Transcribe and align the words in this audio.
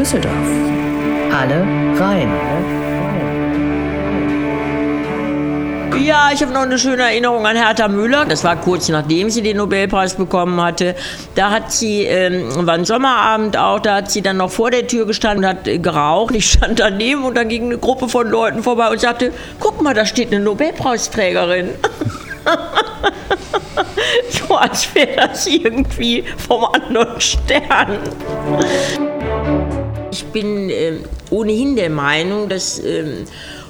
Düsseldorf. 0.00 0.32
Alle 1.30 1.60
rein. 2.00 2.32
Ja, 6.02 6.30
ich 6.32 6.40
habe 6.40 6.54
noch 6.54 6.62
eine 6.62 6.78
schöne 6.78 7.02
Erinnerung 7.02 7.46
an 7.46 7.54
Hertha 7.54 7.86
Müller. 7.86 8.24
Das 8.24 8.42
war 8.42 8.56
kurz 8.56 8.88
nachdem 8.88 9.28
sie 9.28 9.42
den 9.42 9.58
Nobelpreis 9.58 10.14
bekommen 10.14 10.58
hatte. 10.58 10.94
Da 11.34 11.50
hat 11.50 11.70
sie, 11.70 12.04
ähm, 12.04 12.66
war 12.66 12.76
ein 12.76 12.86
Sommerabend 12.86 13.58
auch, 13.58 13.78
da 13.78 13.96
hat 13.96 14.10
sie 14.10 14.22
dann 14.22 14.38
noch 14.38 14.50
vor 14.50 14.70
der 14.70 14.86
Tür 14.86 15.04
gestanden 15.04 15.44
und 15.44 15.50
hat 15.50 15.82
geraucht. 15.82 16.34
Ich 16.34 16.50
stand 16.50 16.80
daneben 16.80 17.24
und 17.24 17.36
dann 17.36 17.50
ging 17.50 17.66
eine 17.66 17.76
Gruppe 17.76 18.08
von 18.08 18.26
Leuten 18.26 18.62
vorbei 18.62 18.88
und 18.88 19.00
sagte, 19.00 19.34
guck 19.58 19.82
mal, 19.82 19.92
da 19.92 20.06
steht 20.06 20.32
eine 20.32 20.42
Nobelpreisträgerin. 20.42 21.72
so 24.48 24.56
als 24.56 24.94
wäre 24.94 25.28
das 25.28 25.46
irgendwie 25.46 26.24
vom 26.48 26.64
anderen 26.64 27.20
Stern. 27.20 27.98
Ich 30.20 30.26
bin 30.26 30.68
äh, 30.68 30.98
ohnehin 31.30 31.76
der 31.76 31.88
Meinung, 31.88 32.50
dass 32.50 32.78
äh, 32.78 33.04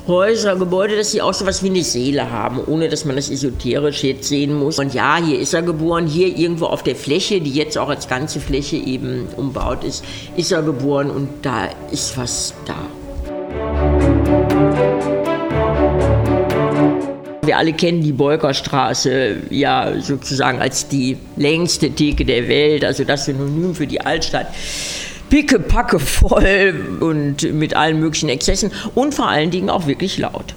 Häuser, 0.09 0.57
Gebäude, 0.57 0.97
dass 0.97 1.13
sie 1.13 1.23
auch 1.23 1.33
so 1.33 1.47
was 1.47 1.63
wie 1.63 1.69
eine 1.69 1.85
Seele 1.85 2.29
haben, 2.29 2.59
ohne 2.67 2.89
dass 2.89 3.05
man 3.05 3.15
das 3.15 3.31
esoterisch 3.31 4.03
jetzt 4.03 4.29
sehen 4.29 4.59
muss. 4.59 4.81
Und 4.81 4.93
ja, 4.93 5.19
hier 5.25 5.39
ist 5.39 5.55
er 5.55 5.63
geboren, 5.63 6.09
hier 6.09 6.37
irgendwo 6.37 6.67
auf 6.67 6.83
der 6.83 6.97
Fläche, 6.97 7.41
die 7.41 7.53
jetzt 7.53 7.79
auch 7.79 7.89
als 7.89 8.09
ganze 8.09 8.41
Fläche 8.41 8.79
eben 8.79 9.29
umbaut 9.37 9.85
ist, 9.85 10.05
ist 10.37 10.51
er 10.51 10.63
geboren 10.63 11.09
und 11.09 11.29
da 11.43 11.69
ist 11.93 12.19
was 12.19 12.53
da. 12.67 12.75
Wir 17.43 17.59
alle 17.59 17.73
kennen 17.75 18.03
die 18.03 18.13
Bolkerstraße 18.13 19.37
ja 19.51 19.93
sozusagen 20.01 20.61
als 20.61 20.89
die 20.89 21.17
längste 21.37 21.91
Theke 21.91 22.25
der 22.25 22.49
Welt, 22.49 22.85
also 22.85 23.05
das 23.05 23.27
Synonym 23.27 23.73
für 23.77 23.87
die 23.87 24.01
Altstadt 24.01 24.49
pickepacke 25.31 25.99
voll 25.99 26.99
und 27.01 27.43
mit 27.55 27.75
allen 27.75 27.99
möglichen 28.01 28.29
Exzessen 28.29 28.73
und 28.95 29.15
vor 29.15 29.29
allen 29.29 29.51
Dingen 29.51 29.71
auch 29.71 29.87
wirklich 29.87 30.19
laut. 30.19 30.55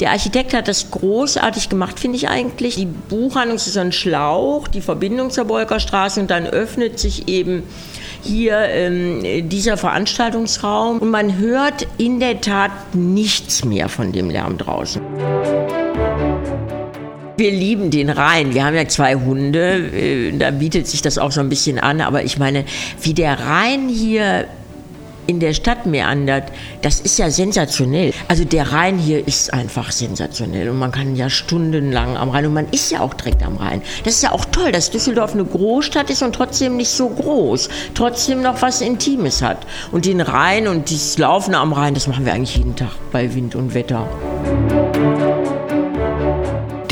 Der 0.00 0.10
Architekt 0.10 0.54
hat 0.54 0.66
das 0.66 0.90
großartig 0.90 1.68
gemacht, 1.68 2.00
finde 2.00 2.16
ich 2.16 2.28
eigentlich. 2.28 2.76
Die 2.76 2.86
Buchhandlung 2.86 3.56
ist 3.56 3.72
so 3.72 3.80
ein 3.80 3.92
Schlauch, 3.92 4.66
die 4.66 4.80
Verbindung 4.80 5.30
zur 5.30 5.44
Bolkerstraße 5.44 6.20
und 6.20 6.30
dann 6.30 6.46
öffnet 6.46 6.98
sich 6.98 7.28
eben 7.28 7.62
hier 8.22 8.58
ähm, 8.58 9.48
dieser 9.48 9.76
Veranstaltungsraum 9.76 10.98
und 10.98 11.10
man 11.10 11.38
hört 11.38 11.86
in 11.98 12.18
der 12.18 12.40
Tat 12.40 12.72
nichts 12.94 13.64
mehr 13.64 13.88
von 13.88 14.12
dem 14.12 14.30
Lärm 14.30 14.58
draußen. 14.58 15.02
Wir 17.36 17.50
lieben 17.50 17.90
den 17.90 18.10
Rhein. 18.10 18.54
Wir 18.54 18.64
haben 18.64 18.76
ja 18.76 18.86
zwei 18.86 19.16
Hunde. 19.16 19.90
Äh, 19.92 20.38
da 20.38 20.52
bietet 20.52 20.86
sich 20.86 21.02
das 21.02 21.18
auch 21.18 21.32
so 21.32 21.40
ein 21.40 21.48
bisschen 21.48 21.78
an. 21.78 22.00
Aber 22.00 22.22
ich 22.22 22.38
meine, 22.38 22.64
wie 23.02 23.12
der 23.12 23.40
Rhein 23.40 23.88
hier 23.88 24.46
in 25.26 25.40
der 25.40 25.54
Stadt 25.54 25.86
meandert, 25.86 26.52
das 26.82 27.00
ist 27.00 27.18
ja 27.18 27.30
sensationell. 27.30 28.12
Also 28.28 28.44
der 28.44 28.72
Rhein 28.72 28.98
hier 28.98 29.26
ist 29.26 29.52
einfach 29.52 29.90
sensationell 29.90 30.68
und 30.68 30.78
man 30.78 30.92
kann 30.92 31.16
ja 31.16 31.30
stundenlang 31.30 32.16
am 32.16 32.30
Rhein 32.30 32.46
und 32.46 32.54
man 32.54 32.68
ist 32.70 32.90
ja 32.92 33.00
auch 33.00 33.14
direkt 33.14 33.42
am 33.42 33.56
Rhein. 33.56 33.82
Das 34.04 34.14
ist 34.14 34.22
ja 34.22 34.32
auch 34.32 34.44
toll, 34.44 34.70
dass 34.70 34.90
Düsseldorf 34.90 35.32
eine 35.32 35.44
Großstadt 35.44 36.10
ist 36.10 36.22
und 36.22 36.34
trotzdem 36.34 36.76
nicht 36.76 36.90
so 36.90 37.08
groß, 37.08 37.68
trotzdem 37.94 38.42
noch 38.42 38.60
was 38.62 38.80
Intimes 38.80 39.42
hat. 39.42 39.66
Und 39.92 40.04
den 40.04 40.20
Rhein 40.20 40.68
und 40.68 40.90
das 40.90 41.16
Laufen 41.18 41.54
am 41.54 41.72
Rhein, 41.72 41.94
das 41.94 42.06
machen 42.06 42.26
wir 42.26 42.34
eigentlich 42.34 42.56
jeden 42.56 42.76
Tag 42.76 42.90
bei 43.10 43.34
Wind 43.34 43.54
und 43.54 43.72
Wetter. 43.74 44.06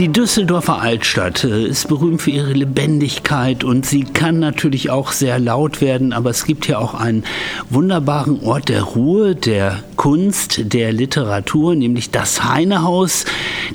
Die 0.02 0.08
Düsseldorfer 0.08 0.82
Altstadt 0.82 1.44
äh, 1.44 1.64
ist 1.64 1.86
berühmt 1.86 2.22
für 2.22 2.32
ihre 2.32 2.54
Lebendigkeit 2.54 3.62
und 3.62 3.86
sie 3.86 4.02
kann 4.02 4.40
natürlich 4.40 4.90
auch 4.90 5.12
sehr 5.12 5.38
laut 5.38 5.80
werden, 5.80 6.12
aber 6.12 6.28
es 6.30 6.44
gibt 6.44 6.64
hier 6.64 6.80
auch 6.80 6.94
einen 6.94 7.22
wunderbaren 7.70 8.40
Ort 8.40 8.68
der 8.68 8.82
Ruhe, 8.82 9.36
der 9.36 9.78
Kunst, 9.94 10.72
der 10.72 10.92
Literatur, 10.92 11.76
nämlich 11.76 12.10
das 12.10 12.42
Heinehaus, 12.42 13.26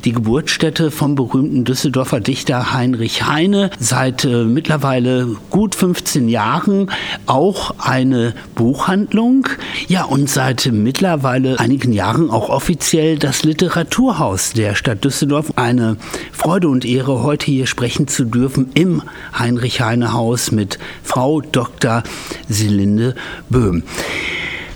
die 0.04 0.12
Geburtsstätte 0.12 0.92
vom 0.92 1.16
berühmten 1.16 1.64
Düsseldorfer 1.64 2.20
Dichter 2.20 2.74
Heinrich 2.74 3.26
Heine. 3.26 3.70
Seit 3.80 4.26
äh, 4.26 4.44
mittlerweile 4.44 5.38
gut 5.50 5.76
15 5.76 6.28
Jahren 6.28 6.92
auch 7.26 7.76
eine 7.80 8.34
Buchhandlung. 8.56 9.48
Ja, 9.88 10.04
und 10.04 10.30
seit 10.30 10.70
mittlerweile 10.74 11.62
einigen 11.62 11.94
Jahren 11.94 12.30
auch 12.30 12.50
offiziell 12.50 13.18
das 13.18 13.46
Literaturhaus 13.46 14.52
der 14.52 14.76
Stadt 14.76 15.06
Düsseldorf. 15.06 15.54
Eine 15.56 15.96
Freude 16.32 16.70
und 16.70 16.86
Ehre, 16.86 17.24
heute 17.24 17.46
hier 17.48 17.68
sprechen 17.68 18.08
zu 18.08 18.26
dürfen 18.26 18.72
im 18.74 19.02
Heinrich-Heine-Haus 19.38 20.52
mit 20.52 20.80
Frau 21.04 21.42
Dr. 21.42 22.04
Selinde 22.48 23.16
Böhm. 23.50 23.84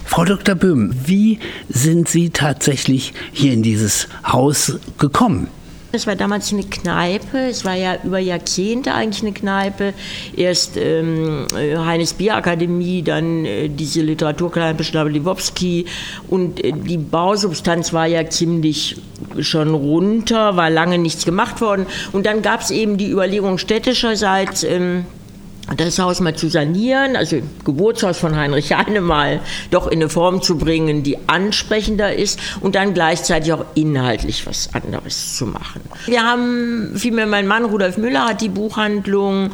Frau 0.05 0.25
Dr. 0.25 0.55
Böhm, 0.55 0.93
wie 1.05 1.39
sind 1.69 2.09
Sie 2.09 2.31
tatsächlich 2.31 3.13
hier 3.31 3.53
in 3.53 3.63
dieses 3.63 4.07
Haus 4.25 4.77
gekommen? 4.97 5.47
Es 5.93 6.07
war 6.07 6.15
damals 6.15 6.53
eine 6.53 6.63
Kneipe, 6.63 7.37
es 7.37 7.65
war 7.65 7.75
ja 7.75 7.97
über 8.03 8.19
Jahrzehnte 8.19 8.93
eigentlich 8.93 9.23
eine 9.23 9.33
Kneipe. 9.33 9.93
Erst 10.35 10.77
ähm, 10.77 11.45
Heines 11.53 12.13
Bierakademie, 12.13 13.01
dann 13.01 13.45
äh, 13.45 13.67
diese 13.67 14.01
Literaturkneipe 14.01 14.83
Schnabel-Liwowski 14.83 15.85
und 16.29 16.63
äh, 16.63 16.71
die 16.71 16.97
Bausubstanz 16.97 17.91
war 17.91 18.05
ja 18.05 18.29
ziemlich 18.29 18.97
schon 19.39 19.73
runter, 19.73 20.55
war 20.55 20.69
lange 20.69 20.97
nichts 20.97 21.25
gemacht 21.25 21.59
worden. 21.61 21.85
Und 22.13 22.25
dann 22.25 22.41
gab 22.41 22.61
es 22.61 22.71
eben 22.71 22.97
die 22.97 23.09
Überlegung 23.09 23.57
städtischerseits, 23.57 24.63
ähm, 24.63 25.05
das 25.77 25.99
Haus 25.99 26.19
mal 26.19 26.35
zu 26.35 26.49
sanieren, 26.49 27.15
also 27.15 27.37
Geburtshaus 27.63 28.17
von 28.17 28.35
Heinrich 28.35 28.73
Heine 28.73 29.01
mal 29.01 29.39
doch 29.69 29.87
in 29.87 29.99
eine 29.99 30.09
Form 30.09 30.41
zu 30.41 30.57
bringen, 30.57 31.03
die 31.03 31.17
ansprechender 31.27 32.13
ist 32.13 32.39
und 32.61 32.75
dann 32.75 32.93
gleichzeitig 32.93 33.53
auch 33.53 33.65
inhaltlich 33.75 34.45
was 34.45 34.69
anderes 34.73 35.37
zu 35.37 35.45
machen. 35.45 35.81
Wir 36.05 36.23
haben, 36.23 36.93
vielmehr 36.95 37.27
mein 37.27 37.47
Mann 37.47 37.65
Rudolf 37.65 37.97
Müller 37.97 38.25
hat 38.27 38.41
die 38.41 38.49
Buchhandlung 38.49 39.51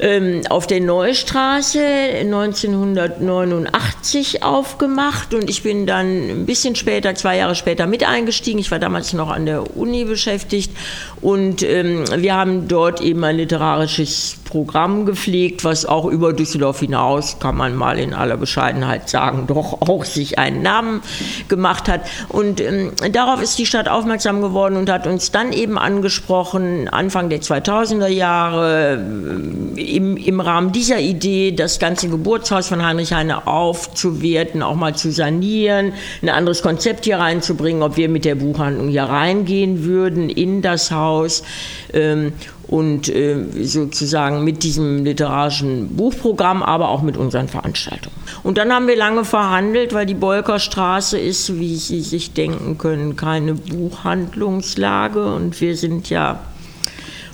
ähm, 0.00 0.42
auf 0.48 0.66
der 0.66 0.80
Neustraße 0.80 1.80
1989 2.20 4.42
aufgemacht 4.42 5.34
und 5.34 5.50
ich 5.50 5.62
bin 5.62 5.86
dann 5.86 6.30
ein 6.30 6.46
bisschen 6.46 6.74
später, 6.76 7.14
zwei 7.14 7.36
Jahre 7.38 7.54
später 7.54 7.86
mit 7.86 8.08
eingestiegen. 8.08 8.58
Ich 8.58 8.70
war 8.70 8.78
damals 8.78 9.12
noch 9.12 9.30
an 9.30 9.46
der 9.46 9.76
Uni 9.76 10.04
beschäftigt 10.04 10.70
und 11.20 11.62
ähm, 11.62 12.04
wir 12.16 12.34
haben 12.34 12.68
dort 12.68 13.00
eben 13.00 13.24
ein 13.24 13.36
literarisches 13.36 14.38
Programm 14.48 15.04
gepflegt, 15.04 15.64
was 15.64 15.84
auch 15.84 16.06
über 16.06 16.32
Düsseldorf 16.32 16.80
hinaus, 16.80 17.38
kann 17.38 17.56
man 17.56 17.76
mal 17.76 17.98
in 17.98 18.14
aller 18.14 18.36
Bescheidenheit 18.36 19.08
sagen, 19.08 19.46
doch 19.46 19.82
auch 19.82 20.04
sich 20.04 20.38
einen 20.38 20.62
Namen 20.62 21.02
gemacht 21.48 21.88
hat. 21.88 22.02
Und 22.28 22.60
ähm, 22.60 22.92
darauf 23.12 23.42
ist 23.42 23.58
die 23.58 23.66
Stadt 23.66 23.88
aufmerksam 23.88 24.40
geworden 24.40 24.76
und 24.76 24.90
hat 24.90 25.06
uns 25.06 25.30
dann 25.30 25.52
eben 25.52 25.78
angesprochen, 25.78 26.88
Anfang 26.88 27.28
der 27.28 27.40
2000er 27.40 28.08
Jahre, 28.08 29.04
im, 29.94 30.16
im 30.16 30.40
Rahmen 30.40 30.72
dieser 30.72 31.00
Idee, 31.00 31.52
das 31.52 31.78
ganze 31.78 32.08
Geburtshaus 32.08 32.68
von 32.68 32.84
Heinrich 32.84 33.12
Heine 33.12 33.46
aufzuwerten, 33.46 34.62
auch 34.62 34.76
mal 34.76 34.94
zu 34.94 35.10
sanieren, 35.10 35.92
ein 36.22 36.28
anderes 36.28 36.62
Konzept 36.62 37.04
hier 37.04 37.18
reinzubringen, 37.18 37.82
ob 37.82 37.96
wir 37.96 38.08
mit 38.08 38.24
der 38.24 38.34
Buchhandlung 38.34 38.88
hier 38.88 39.04
reingehen 39.04 39.84
würden 39.84 40.30
in 40.30 40.62
das 40.62 40.90
Haus. 40.90 41.42
Ähm, 41.92 42.32
und 42.68 43.08
äh, 43.08 43.46
sozusagen 43.62 44.44
mit 44.44 44.62
diesem 44.62 45.04
literarischen 45.04 45.96
Buchprogramm, 45.96 46.62
aber 46.62 46.90
auch 46.90 47.02
mit 47.02 47.16
unseren 47.16 47.48
Veranstaltungen. 47.48 48.14
Und 48.42 48.58
dann 48.58 48.72
haben 48.72 48.86
wir 48.86 48.96
lange 48.96 49.24
verhandelt, 49.24 49.94
weil 49.94 50.04
die 50.04 50.14
Bolkerstraße 50.14 51.18
ist, 51.18 51.58
wie 51.58 51.76
Sie 51.76 52.02
sich 52.02 52.34
denken 52.34 52.76
können, 52.76 53.16
keine 53.16 53.54
Buchhandlungslage 53.54 55.34
und 55.34 55.58
wir 55.60 55.76
sind 55.76 56.10
ja 56.10 56.40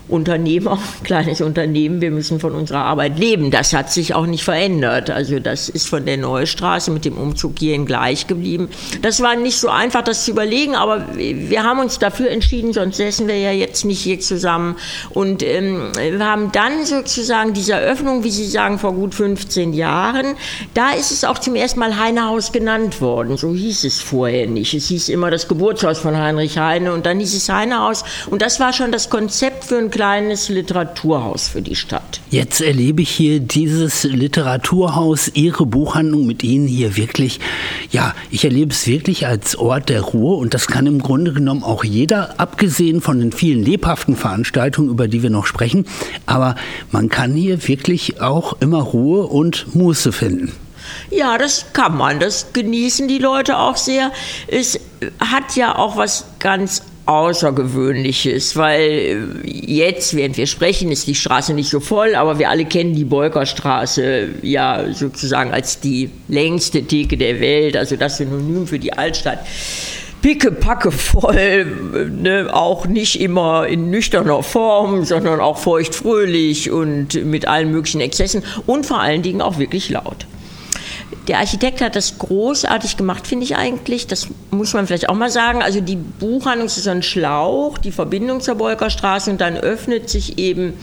Unternehmer, 0.09 0.79
kleines 1.03 1.41
Unternehmen, 1.41 2.01
wir 2.01 2.11
müssen 2.11 2.39
von 2.39 2.53
unserer 2.53 2.85
Arbeit 2.85 3.19
leben. 3.19 3.51
Das 3.51 3.73
hat 3.73 3.91
sich 3.91 4.15
auch 4.15 4.27
nicht 4.27 4.45
verändert. 4.45 5.11
Also 5.11 5.39
das 5.39 5.69
ist 5.69 5.89
von 5.89 6.05
der 6.05 6.19
Neustraße 6.19 6.91
mit 6.91 7.05
dem 7.07 7.17
Umzug 7.17 7.59
hierhin 7.59 7.87
gleich 7.87 8.27
geblieben. 8.27 8.69
Das 9.01 9.23
war 9.23 9.35
nicht 9.35 9.57
so 9.57 9.69
einfach, 9.69 10.03
das 10.03 10.25
zu 10.25 10.33
überlegen, 10.33 10.75
aber 10.75 11.07
wir 11.15 11.63
haben 11.63 11.79
uns 11.81 11.99
dafür 11.99 12.31
entschieden, 12.31 12.75
sonst 12.75 12.99
säßen 12.99 13.27
wir 13.27 13.39
ja 13.39 13.53
jetzt 13.53 13.85
nicht 13.87 14.01
hier 14.01 14.21
zusammen. 14.21 14.77
Und 15.11 15.43
ähm, 15.43 15.93
wir 15.97 16.25
haben 16.25 16.53
dann 16.53 16.85
sozusagen 16.85 17.55
diese 17.55 17.73
Eröffnung, 17.73 18.25
wie 18.25 18.31
Sie 18.31 18.47
sagen, 18.47 18.79
vor 18.79 18.93
gut 18.93 19.15
15 19.15 19.73
Jahren, 19.73 20.37
da 20.75 20.91
ist 20.93 21.13
es 21.13 21.25
auch 21.25 21.39
zum 21.39 21.55
ersten 21.57 21.81
Mal 21.81 21.99
Heinehaus 21.99 22.53
genannt 22.53 23.01
worden. 23.01 23.39
So 23.39 23.55
hieß 23.55 23.85
es 23.85 24.01
vorher 24.01 24.47
nicht. 24.47 24.75
Es 24.75 24.89
hieß 24.89 25.09
immer 25.09 25.31
das 25.31 25.49
Geburtshaus 25.49 25.99
von 25.99 26.17
Heinrich 26.17 26.59
Heine 26.59 26.93
und 26.93 27.07
dann 27.07 27.21
hieß 27.21 27.35
es 27.35 27.49
Heinehaus. 27.49 28.05
Und 28.29 28.43
das 28.43 28.61
war 28.61 28.75
schon 28.75 28.93
das 28.93 29.09
Konzept 29.09 29.65
für 29.65 29.79
ein 29.79 29.91
kleines 29.95 30.49
Literaturhaus 30.49 31.47
für 31.47 31.63
die 31.63 31.77
Stadt. 31.77 32.21
Jetzt 32.29 32.61
erlebe 32.61 33.03
ich 33.03 33.11
hier 33.11 33.39
dieses 33.39 34.03
Literaturhaus, 34.03 35.31
Ihre 35.35 35.67
Buchhandlung 35.67 36.27
mit 36.27 36.43
Ihnen 36.43 36.67
hier 36.67 36.97
wirklich, 36.97 37.39
ja, 37.93 38.13
ich 38.29 38.45
erlebe 38.45 38.73
es 38.73 38.89
wirklich 38.89 39.29
als 39.29 39.55
Ort 39.55 39.91
der 39.91 40.01
Ruhe 40.01 40.35
und 40.35 40.53
das 40.53 40.67
kann 40.67 40.89
im 40.89 41.01
Grunde 41.01 41.33
genommen 41.33 41.63
auch 41.63 41.85
jeder, 41.85 42.41
abgesehen 42.41 43.03
von 43.03 43.21
den 43.21 43.31
vielen 43.31 43.65
lebhaften 43.65 44.17
Veranstaltungen, 44.17 44.89
über 44.91 45.07
die 45.07 45.23
wir 45.23 45.31
noch 45.31 45.47
sprechen, 45.47 45.87
aber 46.27 46.57
man 46.91 47.09
kann 47.09 47.35
hier 47.35 47.69
wirklich 47.69 48.21
auch 48.21 48.55
immer 48.61 48.83
Ruhe 48.83 49.29
und 49.29 49.77
Muße 49.77 50.11
finden. 50.11 50.51
Ja, 51.11 51.39
das 51.39 51.67
kann 51.73 51.97
man. 51.97 52.19
Das 52.19 52.53
genießen 52.53 53.07
die 53.07 53.19
Leute 53.19 53.59
auch 53.59 53.77
sehr. 53.77 54.11
Es 54.49 54.81
hat 55.21 55.55
ja 55.55 55.79
auch 55.79 55.97
was 55.97 56.25
ganz 56.41 56.83
Außergewöhnliches, 57.07 58.57
weil 58.57 59.29
jetzt, 59.45 60.17
während 60.17 60.37
wir 60.37 60.47
sprechen, 60.47 60.91
ist 60.91 61.07
die 61.07 61.15
Straße 61.15 61.53
nicht 61.53 61.69
so 61.69 61.81
voll, 61.81 62.15
aber 62.15 62.39
wir 62.39 62.49
alle 62.49 62.65
kennen 62.65 62.95
die 62.95 63.05
Bolkerstraße 63.05 64.29
ja 64.43 64.93
sozusagen 64.93 65.53
als 65.53 65.81
die 65.81 66.11
längste 66.29 66.83
Theke 66.83 67.17
der 67.17 67.41
Welt, 67.41 67.77
also 67.77 67.97
das 67.97 68.17
Synonym 68.17 68.67
für 68.67 68.79
die 68.79 68.93
Altstadt 68.93 69.41
pickepacke 70.25 70.91
voll, 70.91 71.67
ne, 72.11 72.49
auch 72.51 72.87
nicht 72.87 73.21
immer 73.21 73.67
in 73.67 73.91
nüchterner 73.91 74.43
Form, 74.43 75.05
sondern 75.05 75.39
auch 75.39 75.59
feuchtfröhlich 75.59 76.71
und 76.71 77.27
mit 77.27 77.47
allen 77.47 77.71
möglichen 77.71 78.01
Exzessen 78.01 78.43
und 78.67 78.87
vor 78.87 79.01
allen 79.01 79.21
Dingen 79.21 79.43
auch 79.43 79.59
wirklich 79.59 79.91
laut. 79.91 80.25
Der 81.29 81.39
Architekt 81.39 81.81
hat 81.81 81.97
das 81.97 82.19
großartig 82.19 82.97
gemacht, 82.97 83.27
finde 83.27 83.45
ich 83.45 83.57
eigentlich. 83.57 84.07
Das 84.07 84.29
muss 84.51 84.75
man 84.75 84.87
vielleicht 84.87 85.09
auch 85.09 85.15
mal 85.15 85.31
sagen. 85.31 85.63
Also 85.63 85.81
die 85.81 85.97
Buchhandlung 85.97 86.67
ist 86.67 86.83
so 86.83 86.91
ein 86.91 87.03
Schlauch, 87.03 87.79
die 87.79 87.93
Verbindung 87.93 88.41
zur 88.41 88.57
Bolkerstraße 88.57 89.31
und 89.31 89.41
dann 89.41 89.57
öffnet 89.57 90.11
sich 90.11 90.39
eben 90.39 90.75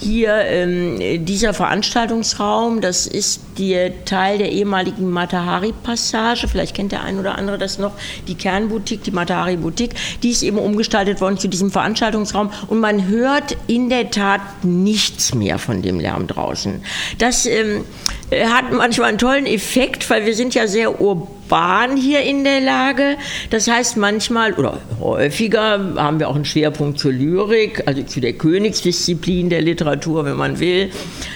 hier 0.00 0.34
ähm, 0.34 1.24
dieser 1.24 1.52
Veranstaltungsraum, 1.52 2.80
das 2.80 3.06
ist 3.06 3.40
der 3.58 4.04
Teil 4.04 4.38
der 4.38 4.50
ehemaligen 4.50 5.10
Matahari-Passage, 5.10 6.48
vielleicht 6.48 6.74
kennt 6.74 6.92
der 6.92 7.02
ein 7.02 7.18
oder 7.18 7.36
andere 7.36 7.58
das 7.58 7.78
noch, 7.78 7.92
die 8.26 8.34
Kernboutique, 8.34 9.02
die 9.04 9.10
Matahari-Boutique, 9.10 9.94
die 10.22 10.30
ist 10.30 10.42
eben 10.42 10.58
umgestaltet 10.58 11.20
worden 11.20 11.38
zu 11.38 11.48
diesem 11.48 11.70
Veranstaltungsraum. 11.70 12.50
Und 12.68 12.80
man 12.80 13.08
hört 13.08 13.56
in 13.66 13.90
der 13.90 14.10
Tat 14.10 14.40
nichts 14.62 15.34
mehr 15.34 15.58
von 15.58 15.82
dem 15.82 16.00
Lärm 16.00 16.26
draußen. 16.26 16.82
Das 17.18 17.44
ähm, 17.44 17.84
hat 18.32 18.72
manchmal 18.72 19.10
einen 19.10 19.18
tollen 19.18 19.46
Effekt, 19.46 20.08
weil 20.08 20.24
wir 20.24 20.34
sind 20.34 20.54
ja 20.54 20.66
sehr 20.66 21.00
urban 21.00 21.39
waren 21.50 21.96
hier 21.96 22.22
in 22.22 22.44
der 22.44 22.60
Lage. 22.60 23.16
Das 23.50 23.68
heißt, 23.68 23.96
manchmal 23.96 24.54
oder 24.54 24.78
häufiger 25.00 25.94
haben 25.96 26.20
wir 26.20 26.28
auch 26.28 26.34
einen 26.34 26.44
Schwerpunkt 26.44 26.98
zur 26.98 27.12
Lyrik, 27.12 27.82
also 27.86 28.02
zu 28.02 28.20
der 28.20 28.34
Königsdisziplin 28.34 29.50
der 29.50 29.60
Literatur, 29.60 30.24
wenn 30.24 30.36
man 30.36 30.60
will. 30.60 30.90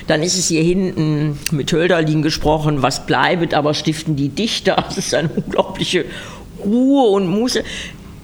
Dann 0.06 0.22
ist 0.22 0.38
es 0.38 0.49
hier 0.49 0.62
hinten 0.62 1.38
mit 1.50 1.72
Hölderlin 1.72 2.22
gesprochen, 2.22 2.82
was 2.82 3.06
bleibet, 3.06 3.55
aber 3.55 3.75
stiften 3.75 4.16
die 4.16 4.28
Dichter. 4.28 4.84
Das 4.94 4.99
ist 4.99 5.14
eine 5.14 5.28
unglaubliche 5.28 6.05
Ruhe 6.64 7.08
und 7.11 7.26
Muße 7.26 7.64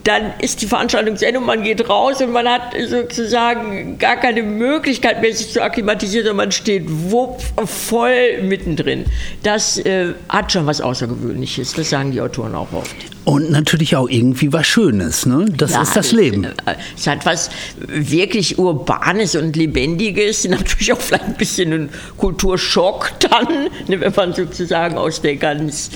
dann 0.05 0.33
ist 0.41 0.63
die 0.63 0.67
Veranstaltung 0.67 1.17
zu 1.17 1.27
Ende 1.27 1.41
und 1.41 1.47
man 1.47 1.63
geht 1.63 1.89
raus 1.89 2.21
und 2.23 2.33
man 2.33 2.49
hat 2.49 2.75
sozusagen 2.89 3.99
gar 3.99 4.17
keine 4.17 4.43
Möglichkeit 4.43 5.21
mehr, 5.21 5.35
sich 5.35 5.53
zu 5.53 5.63
akklimatisieren, 5.63 6.27
sondern 6.27 6.47
man 6.47 6.53
steht 6.53 6.85
wupp, 6.89 7.41
voll 7.67 8.43
mittendrin. 8.43 9.05
Das 9.43 9.79
äh, 9.79 10.15
hat 10.29 10.53
schon 10.53 10.67
was 10.67 10.81
Außergewöhnliches, 10.81 11.75
das 11.75 11.91
sagen 11.91 12.13
die 12.13 12.21
Autoren 12.21 12.55
auch 12.55 12.73
oft. 12.73 12.97
Und 13.31 13.49
natürlich 13.53 13.95
auch 13.95 14.09
irgendwie 14.09 14.53
was 14.53 14.67
Schönes, 14.67 15.25
ne? 15.25 15.47
Das 15.57 15.75
ja, 15.75 15.83
ist 15.83 15.95
das 15.95 16.11
Leben. 16.11 16.49
Es 16.97 17.07
hat 17.07 17.25
was 17.25 17.49
wirklich 17.77 18.59
Urbanes 18.59 19.37
und 19.37 19.55
Lebendiges, 19.55 20.43
natürlich 20.49 20.93
auch 20.93 21.01
vielleicht 21.01 21.27
ein 21.27 21.35
bisschen 21.35 21.73
ein 21.73 21.91
Kulturschock 22.17 23.13
dann, 23.21 23.69
ne, 23.87 24.01
wenn 24.01 24.13
man 24.17 24.33
sozusagen 24.33 24.99
aus 24.99 25.21
der 25.21 25.37
ganz, 25.37 25.91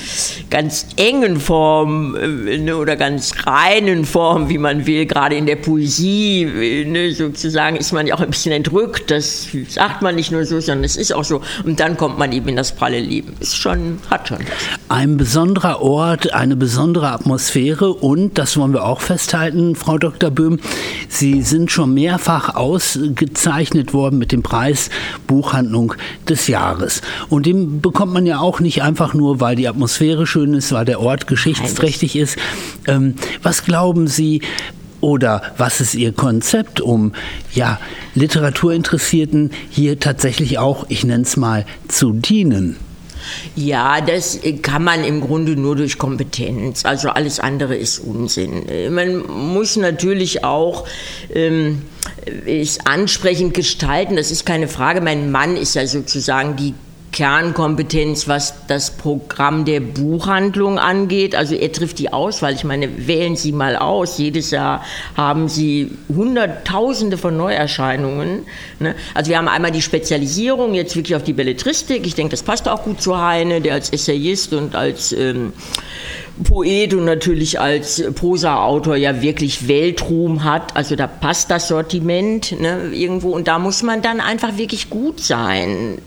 ganz 0.49 0.87
engen 0.95 1.41
Form 1.41 2.15
äh, 2.15 2.57
ne, 2.59 2.77
oder 2.77 2.95
ganz 2.95 3.33
reinen 3.45 4.05
Form, 4.05 4.49
wie 4.49 4.59
man 4.59 4.87
will, 4.87 5.05
gerade 5.05 5.35
in 5.35 5.47
der 5.47 5.57
Poesie, 5.57 6.85
ne, 6.87 7.13
sozusagen, 7.15 7.75
ist 7.75 7.91
man 7.91 8.07
ja 8.07 8.15
auch 8.15 8.21
ein 8.21 8.31
bisschen 8.31 8.53
entrückt. 8.53 9.11
Das 9.11 9.49
sagt 9.71 10.03
man 10.03 10.15
nicht 10.15 10.31
nur 10.31 10.45
so, 10.45 10.61
sondern 10.61 10.85
es 10.85 10.97
ist 10.97 11.13
auch 11.13 11.25
so. 11.25 11.43
Und 11.65 11.81
dann 11.81 11.97
kommt 11.97 12.17
man 12.17 12.31
eben 12.31 12.51
in 12.51 12.55
das 12.55 12.71
pralle 12.71 13.01
Leben. 13.01 13.35
Ist 13.41 13.57
schon, 13.57 13.99
hat 14.09 14.29
schon 14.29 14.39
was. 14.39 14.79
Ein 14.89 15.17
besonderer 15.17 15.83
Ort, 15.83 16.33
eine 16.33 16.55
besondere 16.55 17.09
Atmosphäre 17.09 17.24
und, 17.25 18.39
das 18.39 18.57
wollen 18.57 18.73
wir 18.73 18.85
auch 18.85 19.01
festhalten, 19.01 19.77
Frau 19.77 19.99
Dr. 19.99 20.31
Böhm, 20.31 20.59
Sie 21.09 21.43
sind 21.43 21.71
schon 21.71 21.95
mehrfach 21.95 22.55
ausgezeichnet 22.55 23.93
worden 23.93 24.19
mit 24.19 24.33
dem 24.33 24.43
Preis 24.43 24.91
Buchhandlung 25.27 25.95
des 26.29 26.47
Jahres. 26.49 27.03
Und 27.29 27.47
den 27.47 27.81
bekommt 27.81 28.13
man 28.13 28.27
ja 28.27 28.39
auch 28.41 28.61
nicht 28.61 28.83
einfach 28.83 29.15
nur, 29.15 29.41
weil 29.41 29.57
die 29.57 29.69
Atmosphäre 29.69 30.27
schön 30.27 30.55
ist, 30.55 30.73
weil 30.73 30.85
der 30.85 31.01
Ort 31.01 31.27
geschichtsträchtig 31.27 32.17
ist. 32.17 32.37
Ähm, 32.87 33.15
was 33.43 33.65
glauben 33.65 34.07
Sie, 34.07 34.43
oder 35.05 35.43
was 35.59 35.83
ist 35.83 35.95
Ihr 35.95 36.13
Konzept, 36.13 36.81
um 36.81 37.13
ja, 37.53 37.79
Literaturinteressierten 38.15 39.51
hier 39.69 40.01
tatsächlich 40.01 40.59
auch, 40.59 40.87
ich 40.89 41.05
nenne 41.05 41.25
es 41.25 41.37
mal, 41.37 41.67
zu 41.89 42.13
dienen? 42.13 42.77
Ja, 43.57 44.01
das 44.01 44.41
kann 44.63 44.85
man 44.85 45.05
im 45.05 45.21
Grunde 45.21 45.57
nur 45.57 45.77
durch 45.77 45.99
Kompetenz. 45.99 46.85
Also 46.85 47.09
alles 47.11 47.41
andere 47.41 47.77
ist 47.77 47.99
Unsinn. 47.99 48.65
Man 48.91 49.27
muss 49.27 49.77
natürlich 49.77 50.45
auch 50.45 50.87
ähm, 51.33 51.83
es 52.47 52.79
ansprechend 52.87 53.55
gestalten, 53.55 54.17
das 54.17 54.31
ist 54.31 54.47
keine 54.47 54.69
Frage. 54.69 55.01
Mein 55.01 55.31
Mann 55.31 55.57
ist 55.57 55.75
ja 55.75 55.87
sozusagen 55.87 56.57
die 56.57 56.75
Kernkompetenz, 57.15 58.27
was 58.27 58.67
das 58.67 58.91
Programm 58.91 59.65
der 59.65 59.79
Buchhandlung 59.79 60.81
angeht. 60.81 61.37
Also 61.37 61.55
er 61.55 61.71
trifft 61.71 62.01
die 62.01 62.13
Auswahl. 62.13 62.55
Ich 62.55 62.65
meine, 62.65 63.07
wählen 63.07 63.37
Sie 63.37 63.53
mal 63.53 63.77
aus. 63.77 64.19
Jedes 64.19 64.51
Jahr 64.51 64.83
haben 65.17 65.49
Sie 65.49 65.93
Hunderttausende 66.09 67.17
von 67.17 67.37
Neuerscheinungen. 67.37 68.41
Ne? 68.81 68.97
Also 69.15 69.31
wir 69.31 69.39
haben 69.39 69.47
einmal 69.47 69.71
die 69.71 69.81
Spezialisierung 69.81 70.75
jetzt 70.75 70.97
wirklich 70.97 71.15
auf 71.15 71.23
die 71.23 71.35
Belletristik. 71.35 72.05
Ich 72.05 72.17
denke, 72.17 72.33
das 72.33 72.43
passt 72.43 72.69
auch 72.69 72.83
gut 72.83 73.01
zu 73.01 73.17
Heine, 73.17 73.61
der 73.61 73.75
als 73.75 73.91
Essayist 73.91 74.53
und 74.53 74.75
als 74.75 75.13
ähm, 75.13 75.53
Poet 76.43 76.95
und 76.95 77.05
natürlich 77.05 77.61
als 77.61 78.03
Prosa-Autor 78.17 78.97
ja 78.97 79.23
wirklich 79.23 79.69
Weltruhm 79.69 80.43
hat. 80.43 80.77
Also 80.77 80.97
da 80.97 81.07
passt 81.07 81.53
das 81.53 81.69
Sortiment 81.69 82.61
ne, 82.61 82.91
irgendwo 82.93 83.31
und 83.31 83.47
da 83.47 83.61
muss 83.61 83.85
man 83.85 84.03
dann 84.03 84.19
einfach 84.19 84.59
wirklich 84.59 84.91
gut 84.91 85.21
sein 85.21 85.99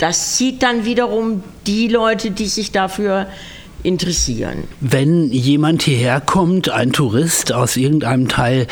das 0.00 0.36
zieht 0.36 0.62
dann 0.62 0.84
wiederum 0.86 1.42
die 1.66 1.86
Leute, 1.86 2.30
die 2.30 2.46
sich 2.46 2.72
dafür 2.72 3.26
interessieren. 3.82 4.64
Wenn 4.80 5.30
jemand 5.30 5.82
hierher 5.82 6.20
kommt, 6.20 6.70
ein 6.70 6.92
Tourist 6.92 7.52
aus 7.52 7.76
irgendeinem 7.76 8.28
Teil 8.28 8.66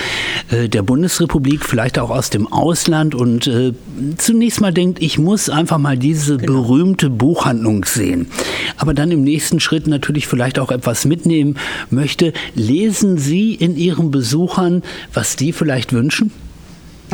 äh, 0.50 0.68
der 0.68 0.82
Bundesrepublik, 0.82 1.64
vielleicht 1.64 1.98
auch 1.98 2.10
aus 2.10 2.30
dem 2.30 2.50
Ausland 2.50 3.14
und 3.14 3.46
äh, 3.46 3.72
zunächst 4.16 4.60
mal 4.60 4.72
denkt, 4.72 5.02
ich 5.02 5.18
muss 5.18 5.48
einfach 5.48 5.78
mal 5.78 5.96
diese 5.96 6.36
genau. 6.36 6.62
berühmte 6.62 7.10
Buchhandlung 7.10 7.84
sehen, 7.84 8.28
aber 8.76 8.94
dann 8.94 9.10
im 9.10 9.22
nächsten 9.22 9.60
Schritt 9.60 9.86
natürlich 9.86 10.26
vielleicht 10.26 10.58
auch 10.58 10.70
etwas 10.70 11.04
mitnehmen 11.04 11.56
möchte, 11.90 12.32
lesen 12.54 13.18
Sie 13.18 13.54
in 13.54 13.76
Ihren 13.76 14.10
Besuchern, 14.10 14.82
was 15.12 15.36
die 15.36 15.52
vielleicht 15.52 15.92
wünschen? 15.92 16.32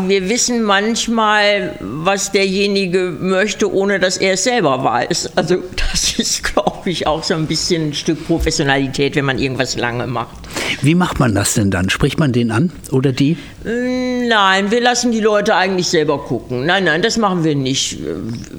Wir 0.03 0.29
wissen 0.29 0.65
manchmal, 0.65 1.77
was 1.81 2.33
derjenige 2.33 3.17
möchte, 3.19 3.73
ohne 3.73 4.01
dass 4.01 4.17
er 4.17 4.35
es 4.35 4.45
selber 4.45 4.83
weiß. 4.83 5.37
Also 5.37 5.63
das 5.93 6.19
ist, 6.19 6.43
glaube 6.43 6.91
ich, 6.91 7.07
auch 7.07 7.23
so 7.23 7.35
ein 7.35 7.47
bisschen 7.47 7.89
ein 7.91 7.95
Stück 7.95 8.27
Professionalität, 8.27 9.15
wenn 9.17 9.25
man 9.25 9.39
irgendwas 9.39 9.77
lange 9.77 10.07
macht. 10.07 10.37
Wie 10.83 10.95
macht 10.95 11.21
man 11.21 11.35
das 11.35 11.55
denn 11.55 11.71
dann? 11.71 11.91
Spricht 11.91 12.19
man 12.19 12.33
den 12.33 12.51
an 12.51 12.73
oder 12.91 13.13
die? 13.13 13.37
Mm, 13.64 14.28
nein, 14.28 14.71
wir 14.71 14.83
lassen 14.83 15.11
die 15.11 15.21
Leute 15.21 15.56
eigentlich 15.56 15.88
selber 15.88 16.18
gucken. 16.18 16.66
Nein, 16.66 16.85
nein, 16.85 17.00
das 17.00 17.16
machen 17.16 17.44
wir 17.44 17.54
nicht. 17.54 17.99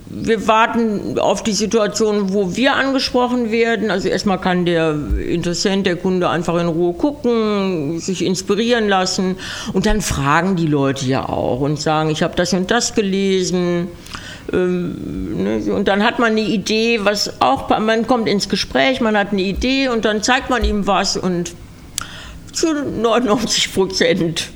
Wir 0.10 0.48
warten 0.48 1.20
auf 1.20 1.44
die 1.44 1.54
Situation, 1.54 2.34
wo 2.34 2.56
wir 2.56 2.74
angesprochen 2.74 3.52
werden. 3.52 3.92
Also 3.92 4.08
erstmal 4.08 4.42
kann 4.42 4.66
der 4.66 4.96
Interessent, 5.20 5.86
der 5.86 5.96
Kunde 5.96 6.30
einfach 6.30 6.60
in 6.60 6.68
Ruhe 6.68 6.94
gucken, 6.94 8.00
sich 8.00 8.26
inspirieren 8.26 8.90
lassen 8.90 9.38
und 9.74 9.86
dann 9.86 10.02
fragen 10.02 10.56
die 10.56 10.66
Leute 10.66 11.06
ja 11.06 11.30
auch 11.30 11.60
und 11.60 11.80
sagen, 11.80 12.10
ich 12.10 12.24
habe 12.24 12.36
das 12.36 12.54
und 12.54 12.72
das 12.72 12.96
gelesen. 12.96 13.90
Ähm, 14.52 15.44
ne, 15.44 15.72
und 15.72 15.88
dann 15.88 16.04
hat 16.04 16.18
man 16.18 16.32
eine 16.32 16.42
Idee, 16.42 17.02
was 17.04 17.42
auch, 17.42 17.70
man 17.78 18.08
kommt 18.08 18.28
ins 18.28 18.50
Gespräch, 18.50 19.02
man 19.02 19.16
hat 19.16 19.34
eine 19.34 19.44
Idee 19.44 19.90
und 19.90 20.04
dann 20.04 20.24
zeigt 20.24 20.50
man 20.50 20.64
ihm 20.64 20.88
was 20.88 21.16
und 21.16 21.54
zu 22.54 22.74
99 22.74 23.72
Prozent 23.72 24.55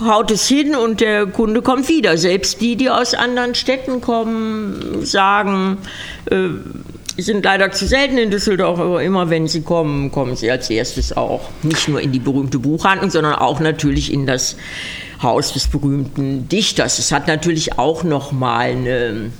haut 0.00 0.30
es 0.30 0.46
hin 0.46 0.74
und 0.74 1.00
der 1.00 1.26
Kunde 1.26 1.62
kommt 1.62 1.88
wieder. 1.88 2.16
Selbst 2.16 2.60
die, 2.60 2.76
die 2.76 2.90
aus 2.90 3.14
anderen 3.14 3.54
Städten 3.54 4.00
kommen, 4.00 5.04
sagen, 5.04 5.78
äh, 6.30 6.48
sind 7.16 7.44
leider 7.44 7.70
zu 7.70 7.86
selten 7.86 8.18
in 8.18 8.30
Düsseldorf, 8.30 8.78
aber 8.78 9.02
immer 9.02 9.30
wenn 9.30 9.46
sie 9.46 9.62
kommen, 9.62 10.10
kommen 10.10 10.36
sie 10.36 10.50
als 10.50 10.70
erstes 10.70 11.16
auch. 11.16 11.50
Nicht 11.62 11.88
nur 11.88 12.00
in 12.00 12.12
die 12.12 12.18
berühmte 12.18 12.58
Buchhandlung, 12.58 13.10
sondern 13.10 13.34
auch 13.34 13.60
natürlich 13.60 14.12
in 14.12 14.26
das 14.26 14.56
Haus 15.22 15.52
des 15.52 15.68
berühmten 15.68 16.48
Dichters. 16.48 16.98
Es 16.98 17.12
hat 17.12 17.26
natürlich 17.26 17.78
auch 17.78 18.04
nochmal 18.04 18.70
eine 18.70 19.30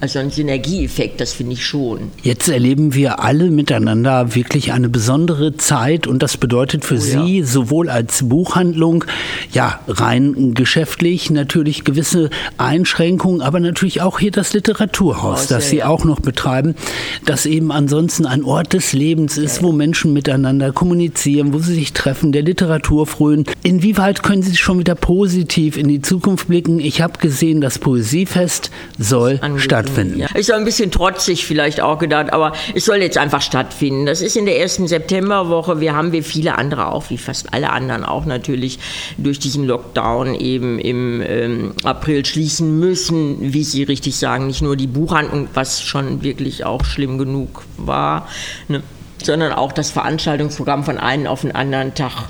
Also 0.00 0.20
ein 0.20 0.30
Synergieeffekt, 0.30 1.20
das 1.20 1.32
finde 1.32 1.54
ich 1.54 1.66
schon. 1.66 2.12
Jetzt 2.22 2.48
erleben 2.48 2.94
wir 2.94 3.18
alle 3.18 3.50
miteinander 3.50 4.36
wirklich 4.36 4.70
eine 4.72 4.88
besondere 4.88 5.56
Zeit 5.56 6.06
und 6.06 6.22
das 6.22 6.36
bedeutet 6.36 6.84
für 6.84 6.94
oh, 6.94 6.98
Sie 6.98 7.38
ja. 7.40 7.44
sowohl 7.44 7.90
als 7.90 8.28
Buchhandlung, 8.28 9.04
ja, 9.52 9.80
rein 9.88 10.54
geschäftlich 10.54 11.30
natürlich 11.30 11.82
gewisse 11.82 12.30
Einschränkungen, 12.58 13.40
aber 13.40 13.58
natürlich 13.58 14.00
auch 14.00 14.20
hier 14.20 14.30
das 14.30 14.52
Literaturhaus, 14.52 15.46
oh, 15.46 15.54
das 15.54 15.70
Sie 15.70 15.78
ja. 15.78 15.88
auch 15.88 16.04
noch 16.04 16.20
betreiben, 16.20 16.76
das 17.24 17.44
eben 17.44 17.72
ansonsten 17.72 18.24
ein 18.24 18.44
Ort 18.44 18.74
des 18.74 18.92
Lebens 18.92 19.36
ist, 19.36 19.64
wo 19.64 19.72
Menschen 19.72 20.12
miteinander 20.12 20.70
kommunizieren, 20.70 21.52
wo 21.52 21.58
sie 21.58 21.74
sich 21.74 21.92
treffen, 21.92 22.30
der 22.30 22.42
Literatur 22.42 23.04
frönen. 23.08 23.46
Inwieweit 23.64 24.22
können 24.22 24.42
Sie 24.42 24.56
schon 24.56 24.78
wieder 24.78 24.94
positiv 24.94 25.76
in 25.76 25.88
die 25.88 26.02
Zukunft 26.02 26.46
blicken? 26.46 26.78
Ich 26.78 27.00
habe 27.00 27.18
gesehen, 27.18 27.60
das 27.60 27.80
Poesiefest 27.80 28.70
soll 28.96 29.40
stattfinden 29.56 29.87
stattfinden. 29.88 30.20
Ja. 30.20 30.26
Ist 30.34 30.50
ein 30.50 30.64
bisschen 30.64 30.90
trotzig 30.90 31.46
vielleicht 31.46 31.80
auch 31.80 31.98
gedacht, 31.98 32.32
aber 32.32 32.52
es 32.74 32.84
soll 32.84 32.96
jetzt 32.96 33.18
einfach 33.18 33.42
stattfinden. 33.42 34.06
Das 34.06 34.20
ist 34.20 34.36
in 34.36 34.46
der 34.46 34.60
ersten 34.60 34.86
Septemberwoche. 34.86 35.80
Wir 35.80 35.94
haben 35.94 36.12
wie 36.12 36.22
viele 36.22 36.56
andere 36.56 36.88
auch, 36.88 37.10
wie 37.10 37.18
fast 37.18 37.52
alle 37.52 37.70
anderen 37.70 38.04
auch 38.04 38.26
natürlich, 38.26 38.78
durch 39.16 39.38
diesen 39.38 39.66
Lockdown 39.66 40.34
eben 40.34 40.78
im 40.78 41.22
ähm, 41.26 41.72
April 41.84 42.24
schließen 42.24 42.78
müssen, 42.78 43.52
wie 43.52 43.64
Sie 43.64 43.82
richtig 43.82 44.16
sagen, 44.16 44.46
nicht 44.46 44.62
nur 44.62 44.76
die 44.76 44.86
Buchhandlung, 44.86 45.48
was 45.54 45.82
schon 45.82 46.22
wirklich 46.22 46.64
auch 46.64 46.84
schlimm 46.84 47.18
genug 47.18 47.64
war, 47.76 48.28
ne, 48.68 48.82
sondern 49.22 49.52
auch 49.52 49.72
das 49.72 49.90
Veranstaltungsprogramm 49.90 50.84
von 50.84 50.98
einem 50.98 51.26
auf 51.26 51.42
den 51.42 51.54
anderen 51.54 51.94
Tag 51.94 52.28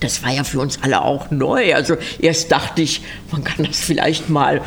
das 0.00 0.22
war 0.24 0.30
ja 0.30 0.42
für 0.42 0.58
uns 0.58 0.80
alle 0.82 1.02
auch 1.02 1.30
neu. 1.30 1.74
Also 1.74 1.96
erst 2.18 2.50
dachte 2.50 2.82
ich, 2.82 3.02
man 3.30 3.44
kann 3.44 3.64
das 3.64 3.80
vielleicht 3.80 4.28
mal 4.28 4.62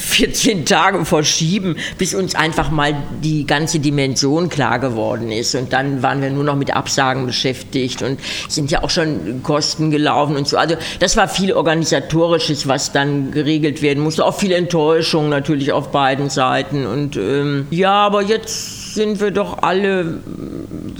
14 0.00 0.64
Tage 0.64 1.04
verschieben, 1.04 1.76
bis 1.98 2.14
uns 2.14 2.34
einfach 2.34 2.70
mal 2.70 2.94
die 3.22 3.46
ganze 3.46 3.78
Dimension 3.78 4.48
klar 4.48 4.78
geworden 4.78 5.30
ist. 5.30 5.54
Und 5.54 5.72
dann 5.72 6.02
waren 6.02 6.22
wir 6.22 6.30
nur 6.30 6.44
noch 6.44 6.56
mit 6.56 6.74
Absagen 6.74 7.26
beschäftigt 7.26 8.02
und 8.02 8.18
sind 8.48 8.70
ja 8.70 8.82
auch 8.82 8.90
schon 8.90 9.42
Kosten 9.42 9.90
gelaufen 9.90 10.36
und 10.36 10.48
so. 10.48 10.56
Also 10.56 10.76
das 10.98 11.16
war 11.16 11.28
viel 11.28 11.52
Organisatorisches, 11.52 12.66
was 12.66 12.92
dann 12.92 13.30
geregelt 13.30 13.82
werden 13.82 14.02
musste. 14.02 14.24
Auch 14.24 14.34
viel 14.34 14.52
Enttäuschung 14.52 15.28
natürlich 15.28 15.72
auf 15.72 15.90
beiden 15.92 16.30
Seiten. 16.30 16.86
Und 16.86 17.16
ähm, 17.16 17.66
ja, 17.70 17.92
aber 17.92 18.22
jetzt 18.22 18.94
sind 18.94 19.20
wir 19.20 19.30
doch 19.30 19.62
alle 19.62 20.20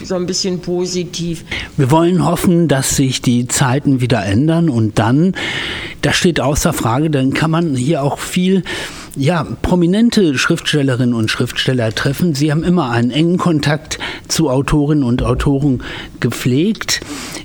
so 0.05 0.15
ein 0.15 0.27
bisschen 0.27 0.61
positiv. 0.61 1.45
Wir 1.77 1.91
wollen 1.91 2.25
hoffen, 2.25 2.69
dass 2.69 2.97
sich 2.97 3.23
die 3.23 3.47
Zeiten 3.47 4.01
wieder 4.01 4.25
ändern 4.25 4.69
und 4.69 4.99
dann, 4.99 5.35
das 6.03 6.17
steht 6.17 6.41
außer 6.41 6.73
Frage, 6.73 7.11
dann 7.11 7.33
kann 7.33 7.51
man 7.51 7.75
hier 7.75 8.03
auch 8.03 8.19
viel 8.19 8.63
ja, 9.17 9.45
prominente 9.63 10.39
Schriftstellerinnen 10.39 11.15
und 11.15 11.31
Schriftsteller 11.31 11.95
treffen. 11.95 12.35
Sie 12.35 12.51
haben 12.51 12.63
immer 12.63 12.91
einen 12.91 13.11
engen 13.11 13.39
Kontakt 13.39 13.99
zu 14.29 14.49
Autorinnen 14.51 15.05
und 15.05 15.23
Autoren 15.23 15.83
gepflegt. 16.21 17.01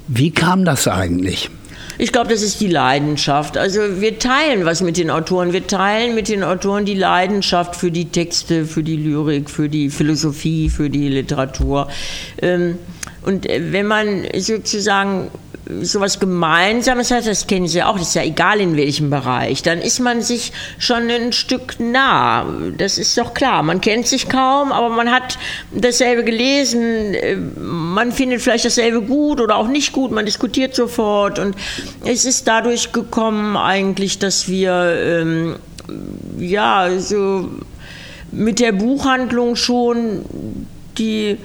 Wie 0.07 0.31
kam 0.31 0.65
das 0.65 0.87
eigentlich? 0.87 1.49
Ich 1.97 2.11
glaube, 2.11 2.29
das 2.29 2.41
ist 2.41 2.59
die 2.59 2.67
Leidenschaft. 2.67 3.57
Also 3.57 4.01
wir 4.01 4.19
teilen 4.19 4.65
was 4.65 4.81
mit 4.81 4.97
den 4.97 5.09
Autoren. 5.09 5.53
Wir 5.53 5.65
teilen 5.65 6.15
mit 6.15 6.27
den 6.27 6.43
Autoren 6.43 6.85
die 6.85 6.95
Leidenschaft 6.95 7.75
für 7.75 7.91
die 7.91 8.05
Texte, 8.05 8.65
für 8.65 8.83
die 8.83 8.97
Lyrik, 8.97 9.49
für 9.49 9.69
die 9.69 9.89
Philosophie, 9.89 10.69
für 10.69 10.89
die 10.89 11.07
Literatur. 11.07 11.89
Ähm, 12.41 12.77
und 13.21 13.47
wenn 13.47 13.87
man 13.87 14.25
sozusagen 14.37 15.31
sowas 15.81 16.19
Gemeinsames 16.19 17.11
hat, 17.11 17.25
das 17.25 17.47
kennen 17.47 17.67
Sie 17.67 17.81
auch, 17.81 17.97
das 17.97 18.09
ist 18.09 18.15
ja 18.15 18.23
egal 18.23 18.59
in 18.59 18.77
welchem 18.77 19.09
Bereich, 19.09 19.63
dann 19.63 19.79
ist 19.79 19.99
man 19.99 20.21
sich 20.21 20.51
schon 20.77 21.09
ein 21.09 21.33
Stück 21.33 21.79
nah. 21.79 22.45
Das 22.77 22.97
ist 22.97 23.17
doch 23.17 23.33
klar. 23.33 23.63
Man 23.63 23.81
kennt 23.81 24.07
sich 24.07 24.29
kaum, 24.29 24.71
aber 24.71 24.89
man 24.89 25.11
hat 25.11 25.37
dasselbe 25.71 26.23
gelesen, 26.23 27.15
man 27.57 28.11
findet 28.11 28.41
vielleicht 28.41 28.65
dasselbe 28.65 29.01
gut 29.01 29.41
oder 29.41 29.55
auch 29.57 29.67
nicht 29.67 29.91
gut, 29.91 30.11
man 30.11 30.25
diskutiert 30.25 30.75
sofort. 30.75 31.39
Und 31.39 31.55
es 32.05 32.25
ist 32.25 32.47
dadurch 32.47 32.91
gekommen 32.91 33.57
eigentlich, 33.57 34.19
dass 34.19 34.47
wir 34.47 34.73
ähm, 35.01 35.55
ja 36.37 36.89
so 36.99 37.49
mit 38.31 38.59
der 38.59 38.71
Buchhandlung 38.71 39.55
schon 39.55 40.25
die 40.97 41.37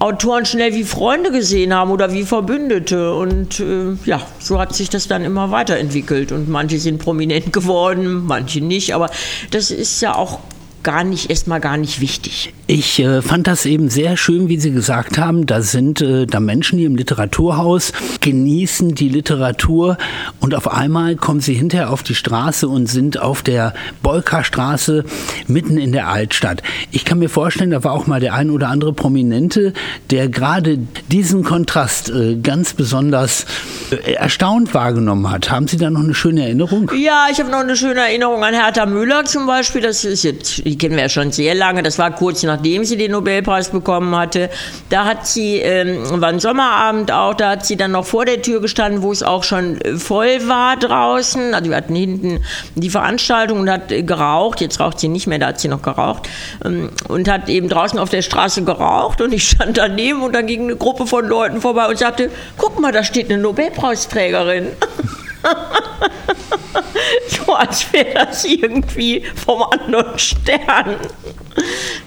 Autoren 0.00 0.44
schnell 0.44 0.74
wie 0.74 0.84
Freunde 0.84 1.32
gesehen 1.32 1.74
haben 1.74 1.90
oder 1.90 2.12
wie 2.12 2.22
Verbündete. 2.22 3.14
Und 3.14 3.60
äh, 3.60 3.96
ja, 4.04 4.22
so 4.38 4.58
hat 4.60 4.74
sich 4.74 4.90
das 4.90 5.08
dann 5.08 5.24
immer 5.24 5.50
weiterentwickelt. 5.50 6.30
Und 6.32 6.48
manche 6.48 6.78
sind 6.78 6.98
prominent 6.98 7.52
geworden, 7.52 8.24
manche 8.26 8.60
nicht. 8.60 8.94
Aber 8.94 9.10
das 9.50 9.70
ist 9.70 10.00
ja 10.00 10.14
auch 10.14 10.40
gar 10.82 11.04
nicht, 11.04 11.30
erstmal 11.30 11.60
gar 11.60 11.76
nicht 11.76 12.00
wichtig. 12.00 12.52
Ich 12.66 12.98
äh, 13.00 13.22
fand 13.22 13.46
das 13.46 13.64
eben 13.64 13.88
sehr 13.88 14.16
schön, 14.16 14.48
wie 14.48 14.58
Sie 14.58 14.70
gesagt 14.70 15.18
haben. 15.18 15.46
Da 15.46 15.62
sind 15.62 16.00
äh, 16.00 16.26
da 16.26 16.40
Menschen, 16.40 16.78
die 16.78 16.84
im 16.84 16.96
Literaturhaus 16.96 17.92
genießen 18.20 18.94
die 18.94 19.08
Literatur 19.08 19.96
und 20.40 20.54
auf 20.54 20.70
einmal 20.70 21.16
kommen 21.16 21.40
sie 21.40 21.54
hinterher 21.54 21.90
auf 21.90 22.02
die 22.02 22.14
Straße 22.14 22.68
und 22.68 22.86
sind 22.86 23.18
auf 23.20 23.42
der 23.42 23.74
Bolka-Straße 24.02 25.04
mitten 25.46 25.78
in 25.78 25.92
der 25.92 26.08
Altstadt. 26.08 26.62
Ich 26.90 27.04
kann 27.04 27.18
mir 27.18 27.28
vorstellen, 27.28 27.70
da 27.70 27.84
war 27.84 27.92
auch 27.92 28.06
mal 28.06 28.20
der 28.20 28.34
ein 28.34 28.50
oder 28.50 28.68
andere 28.68 28.92
Prominente, 28.92 29.72
der 30.10 30.28
gerade 30.28 30.78
diesen 31.10 31.44
Kontrast 31.44 32.10
äh, 32.10 32.36
ganz 32.36 32.74
besonders 32.74 33.46
äh, 33.90 34.12
erstaunt 34.12 34.74
wahrgenommen 34.74 35.30
hat. 35.30 35.50
Haben 35.50 35.68
Sie 35.68 35.76
da 35.76 35.90
noch 35.90 36.02
eine 36.02 36.14
schöne 36.14 36.42
Erinnerung? 36.42 36.90
Ja, 36.96 37.28
ich 37.30 37.40
habe 37.40 37.50
noch 37.50 37.60
eine 37.60 37.76
schöne 37.76 38.00
Erinnerung 38.00 38.44
an 38.44 38.54
Hertha 38.54 38.86
Müller 38.86 39.24
zum 39.24 39.46
Beispiel. 39.46 39.80
Das 39.80 40.04
ist 40.04 40.22
jetzt 40.22 40.58
die 40.68 40.78
kennen 40.78 40.96
wir 40.96 41.02
ja 41.02 41.08
schon 41.08 41.32
sehr 41.32 41.54
lange, 41.54 41.82
das 41.82 41.98
war 41.98 42.10
kurz 42.10 42.42
nachdem 42.42 42.84
sie 42.84 42.96
den 42.96 43.12
Nobelpreis 43.12 43.70
bekommen 43.70 44.14
hatte. 44.16 44.50
Da 44.90 45.04
hat 45.04 45.26
sie, 45.26 45.56
ähm, 45.56 46.20
war 46.20 46.28
ein 46.28 46.40
Sommerabend 46.40 47.12
auch, 47.12 47.34
da 47.34 47.50
hat 47.50 47.66
sie 47.66 47.76
dann 47.76 47.92
noch 47.92 48.06
vor 48.06 48.24
der 48.24 48.42
Tür 48.42 48.60
gestanden, 48.60 49.02
wo 49.02 49.12
es 49.12 49.22
auch 49.22 49.44
schon 49.44 49.80
äh, 49.80 49.96
voll 49.96 50.46
war 50.46 50.76
draußen. 50.76 51.54
Also 51.54 51.70
wir 51.70 51.76
hatten 51.76 51.94
hinten 51.94 52.40
die 52.74 52.90
Veranstaltung 52.90 53.60
und 53.60 53.70
hat 53.70 53.88
geraucht. 53.88 54.60
Jetzt 54.60 54.80
raucht 54.80 54.98
sie 55.00 55.08
nicht 55.08 55.26
mehr, 55.26 55.38
da 55.38 55.48
hat 55.48 55.60
sie 55.60 55.68
noch 55.68 55.82
geraucht. 55.82 56.28
Ähm, 56.64 56.90
und 57.08 57.28
hat 57.28 57.48
eben 57.48 57.68
draußen 57.68 57.98
auf 57.98 58.10
der 58.10 58.22
Straße 58.22 58.64
geraucht 58.64 59.20
und 59.20 59.32
ich 59.32 59.48
stand 59.48 59.78
daneben 59.78 60.22
und 60.22 60.34
dann 60.34 60.46
ging 60.46 60.64
eine 60.64 60.76
Gruppe 60.76 61.06
von 61.06 61.26
Leuten 61.26 61.60
vorbei 61.60 61.88
und 61.88 61.98
sagte, 61.98 62.30
guck 62.56 62.80
mal, 62.80 62.92
da 62.92 63.04
steht 63.04 63.30
eine 63.30 63.40
Nobelpreisträgerin. 63.40 64.68
so 67.28 67.54
als 67.54 67.92
wäre 67.92 68.14
das 68.26 68.44
irgendwie 68.44 69.22
vom 69.34 69.62
anderen 69.62 70.18
Stern. 70.18 70.96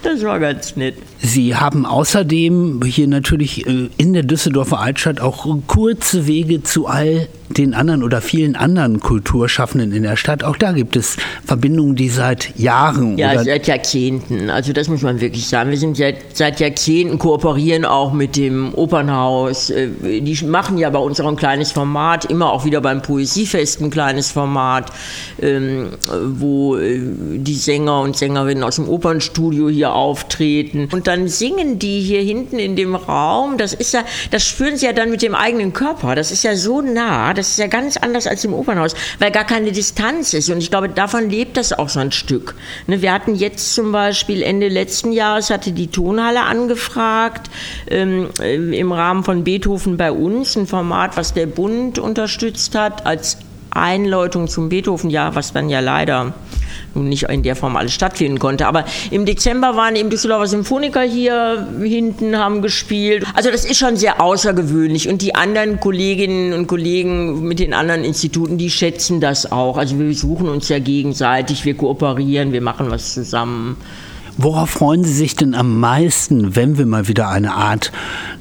Das 0.03 0.23
war 0.23 0.39
ganz 0.39 0.75
nett. 0.75 0.95
Sie 1.19 1.55
haben 1.55 1.85
außerdem 1.85 2.81
hier 2.83 3.07
natürlich 3.07 3.67
äh, 3.67 3.89
in 3.97 4.13
der 4.13 4.23
Düsseldorfer 4.23 4.79
Altstadt 4.79 5.19
auch 5.21 5.45
kurze 5.67 6.27
Wege 6.27 6.63
zu 6.63 6.87
all 6.87 7.27
den 7.57 7.73
anderen 7.73 8.03
oder 8.03 8.21
vielen 8.21 8.55
anderen 8.55 8.99
Kulturschaffenden 8.99 9.91
in 9.91 10.03
der 10.03 10.15
Stadt. 10.15 10.43
Auch 10.43 10.57
da 10.57 10.71
gibt 10.71 10.95
es 10.95 11.17
Verbindungen, 11.45 11.95
die 11.95 12.09
seit 12.09 12.57
Jahren. 12.57 13.17
Ja, 13.17 13.43
seit 13.43 13.67
Jahrzehnten. 13.67 14.49
Also 14.49 14.73
das 14.73 14.87
muss 14.87 15.01
man 15.01 15.21
wirklich 15.21 15.47
sagen. 15.47 15.69
Wir 15.69 15.77
sind 15.77 15.97
ja 15.97 16.11
seit 16.33 16.59
Jahrzehnten 16.59 17.19
kooperieren 17.19 17.85
auch 17.85 18.13
mit 18.13 18.35
dem 18.35 18.73
Opernhaus. 18.73 19.69
Äh, 19.69 19.89
die 20.01 20.45
machen 20.45 20.77
ja 20.77 20.89
bei 20.89 20.99
uns 20.99 21.19
auch 21.19 21.27
ein 21.27 21.35
kleines 21.35 21.71
Format, 21.71 22.25
immer 22.25 22.51
auch 22.51 22.65
wieder 22.65 22.81
beim 22.81 23.01
Poesiefest 23.01 23.81
ein 23.81 23.89
kleines 23.89 24.31
Format, 24.31 24.91
ähm, 25.41 25.89
wo 26.23 26.77
äh, 26.77 26.99
die 26.99 27.55
Sänger 27.55 28.01
und 28.01 28.17
Sängerinnen 28.17 28.63
aus 28.63 28.75
dem 28.75 28.87
Opernstudio 28.87 29.69
hier 29.69 29.93
auftreten. 29.93 30.89
Und 30.91 31.07
dann 31.07 31.27
singen 31.27 31.79
die 31.79 32.01
hier 32.01 32.21
hinten 32.21 32.59
in 32.59 32.75
dem 32.75 32.95
Raum. 32.95 33.57
Das 33.57 33.73
ist 33.73 33.93
ja, 33.93 34.03
das 34.31 34.45
spüren 34.45 34.77
sie 34.77 34.85
ja 34.85 34.93
dann 34.93 35.09
mit 35.09 35.21
dem 35.21 35.35
eigenen 35.35 35.73
Körper. 35.73 36.15
Das 36.15 36.31
ist 36.31 36.43
ja 36.43 36.55
so 36.55 36.81
nah. 36.81 37.33
Das 37.41 37.49
ist 37.49 37.57
ja 37.57 37.65
ganz 37.65 37.97
anders 37.97 38.27
als 38.27 38.45
im 38.45 38.53
Opernhaus, 38.53 38.93
weil 39.17 39.31
gar 39.31 39.45
keine 39.45 39.71
Distanz 39.71 40.35
ist. 40.35 40.51
Und 40.51 40.59
ich 40.59 40.69
glaube, 40.69 40.89
davon 40.89 41.27
lebt 41.27 41.57
das 41.57 41.73
auch 41.73 41.89
so 41.89 41.99
ein 41.99 42.11
Stück. 42.11 42.53
Ne, 42.85 43.01
wir 43.01 43.11
hatten 43.11 43.33
jetzt 43.33 43.73
zum 43.73 43.91
Beispiel 43.91 44.43
Ende 44.43 44.67
letzten 44.67 45.11
Jahres 45.11 45.49
hatte 45.49 45.71
die 45.71 45.87
Tonhalle 45.87 46.43
angefragt 46.43 47.49
ähm, 47.89 48.29
äh, 48.39 48.77
im 48.77 48.91
Rahmen 48.91 49.23
von 49.23 49.43
Beethoven 49.43 49.97
bei 49.97 50.11
uns, 50.11 50.55
ein 50.55 50.67
Format, 50.67 51.17
was 51.17 51.33
der 51.33 51.47
Bund 51.47 51.97
unterstützt 51.97 52.75
hat 52.75 53.07
als 53.07 53.39
Einläutung 53.71 54.47
zum 54.47 54.69
Beethoven-Jahr, 54.69 55.33
was 55.33 55.51
dann 55.51 55.67
ja 55.67 55.79
leider 55.79 56.35
nicht 56.95 57.23
in 57.23 57.43
der 57.43 57.55
Form 57.55 57.75
alles 57.75 57.93
stattfinden 57.93 58.39
konnte. 58.39 58.67
Aber 58.67 58.85
im 59.09 59.25
Dezember 59.25 59.75
waren 59.75 59.95
eben 59.95 60.09
Düsseldorfer 60.09 60.47
Symphoniker 60.47 61.01
hier 61.01 61.67
hinten, 61.81 62.37
haben 62.37 62.61
gespielt. 62.61 63.25
Also 63.33 63.51
das 63.51 63.65
ist 63.65 63.77
schon 63.77 63.97
sehr 63.97 64.21
außergewöhnlich. 64.21 65.07
Und 65.09 65.21
die 65.21 65.35
anderen 65.35 65.79
Kolleginnen 65.79 66.53
und 66.53 66.67
Kollegen 66.67 67.43
mit 67.43 67.59
den 67.59 67.73
anderen 67.73 68.03
Instituten, 68.03 68.57
die 68.57 68.69
schätzen 68.69 69.21
das 69.21 69.51
auch. 69.51 69.77
Also 69.77 69.99
wir 69.99 70.13
suchen 70.13 70.49
uns 70.49 70.69
ja 70.69 70.79
gegenseitig, 70.79 71.65
wir 71.65 71.75
kooperieren, 71.75 72.53
wir 72.53 72.61
machen 72.61 72.89
was 72.89 73.13
zusammen. 73.13 73.77
Worauf 74.37 74.69
freuen 74.69 75.03
Sie 75.03 75.13
sich 75.13 75.35
denn 75.35 75.55
am 75.55 75.79
meisten, 75.79 76.55
wenn 76.55 76.77
wir 76.77 76.85
mal 76.85 77.07
wieder 77.07 77.29
eine 77.29 77.53
Art 77.53 77.91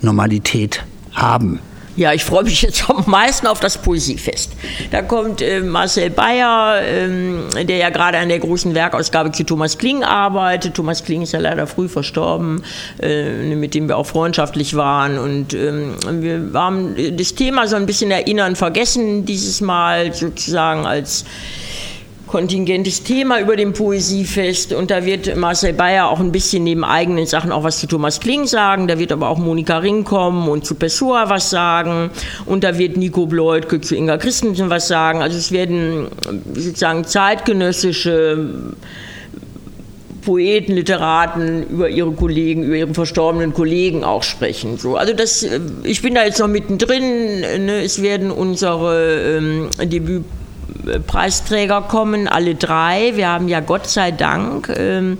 Normalität 0.02 0.84
haben? 1.12 1.60
Ja, 1.96 2.12
ich 2.12 2.24
freue 2.24 2.44
mich 2.44 2.62
jetzt 2.62 2.88
am 2.88 3.04
meisten 3.06 3.46
auf 3.46 3.60
das 3.60 3.78
Poesiefest. 3.78 4.52
Da 4.90 5.02
kommt 5.02 5.42
äh, 5.42 5.60
Marcel 5.60 6.10
Bayer, 6.10 6.80
ähm, 6.82 7.48
der 7.62 7.76
ja 7.76 7.90
gerade 7.90 8.18
an 8.18 8.28
der 8.28 8.38
großen 8.38 8.74
Werkausgabe 8.74 9.32
zu 9.32 9.44
Thomas 9.44 9.76
Kling 9.76 10.04
arbeitet. 10.04 10.74
Thomas 10.74 11.04
Kling 11.04 11.22
ist 11.22 11.32
ja 11.32 11.40
leider 11.40 11.66
früh 11.66 11.88
verstorben, 11.88 12.62
äh, 13.02 13.54
mit 13.54 13.74
dem 13.74 13.88
wir 13.88 13.96
auch 13.96 14.06
freundschaftlich 14.06 14.76
waren. 14.76 15.18
Und 15.18 15.52
ähm, 15.52 15.96
wir 16.08 16.50
haben 16.54 16.94
das 17.16 17.34
Thema 17.34 17.66
so 17.66 17.76
ein 17.76 17.86
bisschen 17.86 18.10
erinnern 18.10 18.54
vergessen, 18.56 19.24
dieses 19.24 19.60
Mal 19.60 20.14
sozusagen 20.14 20.86
als 20.86 21.24
kontingentes 22.30 23.02
Thema 23.02 23.40
über 23.40 23.56
dem 23.56 23.72
Poesiefest 23.72 24.72
und 24.72 24.90
da 24.90 25.04
wird 25.04 25.36
Marcel 25.36 25.72
Bayer 25.72 26.08
auch 26.08 26.20
ein 26.20 26.30
bisschen 26.30 26.62
neben 26.62 26.84
eigenen 26.84 27.26
Sachen 27.26 27.50
auch 27.50 27.64
was 27.64 27.80
zu 27.80 27.88
Thomas 27.88 28.20
Kling 28.20 28.46
sagen, 28.46 28.86
da 28.86 29.00
wird 29.00 29.10
aber 29.10 29.28
auch 29.28 29.38
Monika 29.38 29.78
Ring 29.78 30.04
kommen 30.04 30.48
und 30.48 30.64
zu 30.64 30.76
Pessoa 30.76 31.28
was 31.28 31.50
sagen 31.50 32.10
und 32.46 32.62
da 32.62 32.78
wird 32.78 32.96
Nico 32.96 33.26
Bleutke 33.26 33.80
zu 33.80 33.96
Inga 33.96 34.16
Christensen 34.16 34.70
was 34.70 34.86
sagen. 34.86 35.22
Also 35.22 35.36
es 35.36 35.50
werden 35.50 36.06
sozusagen 36.54 37.04
zeitgenössische 37.04 38.74
Poeten, 40.22 40.74
Literaten 40.74 41.64
über 41.68 41.88
ihre 41.88 42.12
Kollegen, 42.12 42.62
über 42.62 42.76
ihre 42.76 42.94
verstorbenen 42.94 43.52
Kollegen 43.52 44.04
auch 44.04 44.22
sprechen. 44.22 44.78
So, 44.78 44.96
also 44.96 45.14
das, 45.14 45.44
ich 45.82 46.02
bin 46.02 46.14
da 46.14 46.24
jetzt 46.24 46.38
noch 46.38 46.46
mittendrin. 46.46 47.40
Ne? 47.40 47.82
Es 47.82 48.02
werden 48.02 48.30
unsere 48.30 49.38
ähm, 49.38 49.70
Debüt 49.82 50.24
Preisträger 51.06 51.82
kommen, 51.82 52.28
alle 52.28 52.54
drei. 52.54 53.12
Wir 53.16 53.28
haben 53.28 53.48
ja 53.48 53.60
Gott 53.60 53.86
sei 53.86 54.10
Dank 54.10 54.68
ähm, 54.76 55.18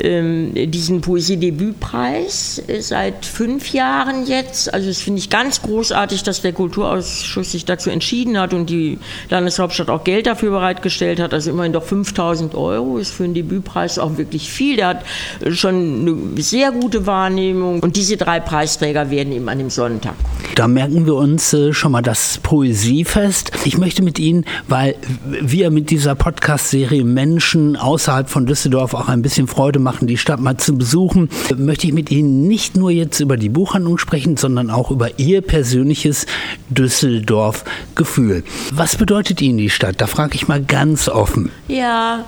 ähm, 0.00 0.52
diesen 0.54 1.00
Poesiedebütpreis 1.00 2.62
äh, 2.66 2.80
seit 2.80 3.26
fünf 3.26 3.72
Jahren 3.72 4.26
jetzt. 4.26 4.72
Also 4.72 4.88
das 4.88 5.00
finde 5.00 5.18
ich 5.18 5.30
ganz 5.30 5.62
großartig, 5.62 6.22
dass 6.22 6.42
der 6.42 6.52
Kulturausschuss 6.52 7.52
sich 7.52 7.64
dazu 7.64 7.90
entschieden 7.90 8.38
hat 8.38 8.54
und 8.54 8.70
die 8.70 8.98
Landeshauptstadt 9.28 9.90
auch 9.90 10.04
Geld 10.04 10.26
dafür 10.26 10.50
bereitgestellt 10.50 11.20
hat. 11.20 11.34
Also 11.34 11.50
immerhin 11.50 11.72
doch 11.72 11.84
5000 11.84 12.54
Euro 12.54 12.98
ist 12.98 13.10
für 13.10 13.24
einen 13.24 13.34
Debütpreis 13.34 13.98
auch 13.98 14.16
wirklich 14.16 14.50
viel. 14.50 14.76
Der 14.76 14.88
hat 14.88 15.04
schon 15.50 16.00
eine 16.00 16.42
sehr 16.42 16.72
gute 16.72 17.06
Wahrnehmung 17.06 17.80
und 17.80 17.96
diese 17.96 18.16
drei 18.16 18.40
Preisträger 18.40 19.10
werden 19.10 19.32
eben 19.32 19.48
an 19.48 19.58
dem 19.58 19.70
Sonntag. 19.70 20.14
Da 20.54 20.68
merken 20.68 21.06
wir 21.06 21.14
uns 21.14 21.52
äh, 21.52 21.72
schon 21.72 21.92
mal 21.92 22.02
das 22.02 22.38
Poesiefest. 22.42 23.52
Ich 23.64 23.78
möchte 23.78 24.02
mit 24.02 24.18
Ihnen, 24.18 24.44
weil 24.68 24.96
wir 25.24 25.70
mit 25.70 25.90
dieser 25.90 26.14
Podcast-Serie 26.14 27.04
Menschen 27.04 27.76
außerhalb 27.76 28.28
von 28.28 28.46
Düsseldorf 28.46 28.94
auch 28.94 29.08
ein 29.08 29.22
bisschen 29.22 29.46
Freude 29.46 29.78
machen, 29.78 29.89
machen, 29.90 30.06
die 30.06 30.18
Stadt 30.18 30.38
mal 30.38 30.56
zu 30.56 30.78
besuchen, 30.78 31.28
möchte 31.56 31.88
ich 31.88 31.92
mit 31.92 32.12
Ihnen 32.12 32.46
nicht 32.46 32.76
nur 32.76 32.92
jetzt 32.92 33.18
über 33.18 33.36
die 33.36 33.48
Buchhandlung 33.48 33.98
sprechen, 33.98 34.36
sondern 34.36 34.70
auch 34.70 34.92
über 34.92 35.18
Ihr 35.18 35.40
persönliches 35.40 36.26
Düsseldorf-Gefühl. 36.68 38.44
Was 38.72 38.94
bedeutet 38.94 39.42
Ihnen 39.42 39.58
die 39.58 39.68
Stadt? 39.68 40.00
Da 40.00 40.06
frage 40.06 40.36
ich 40.36 40.46
mal 40.46 40.62
ganz 40.62 41.08
offen. 41.08 41.50
Ja, 41.66 42.24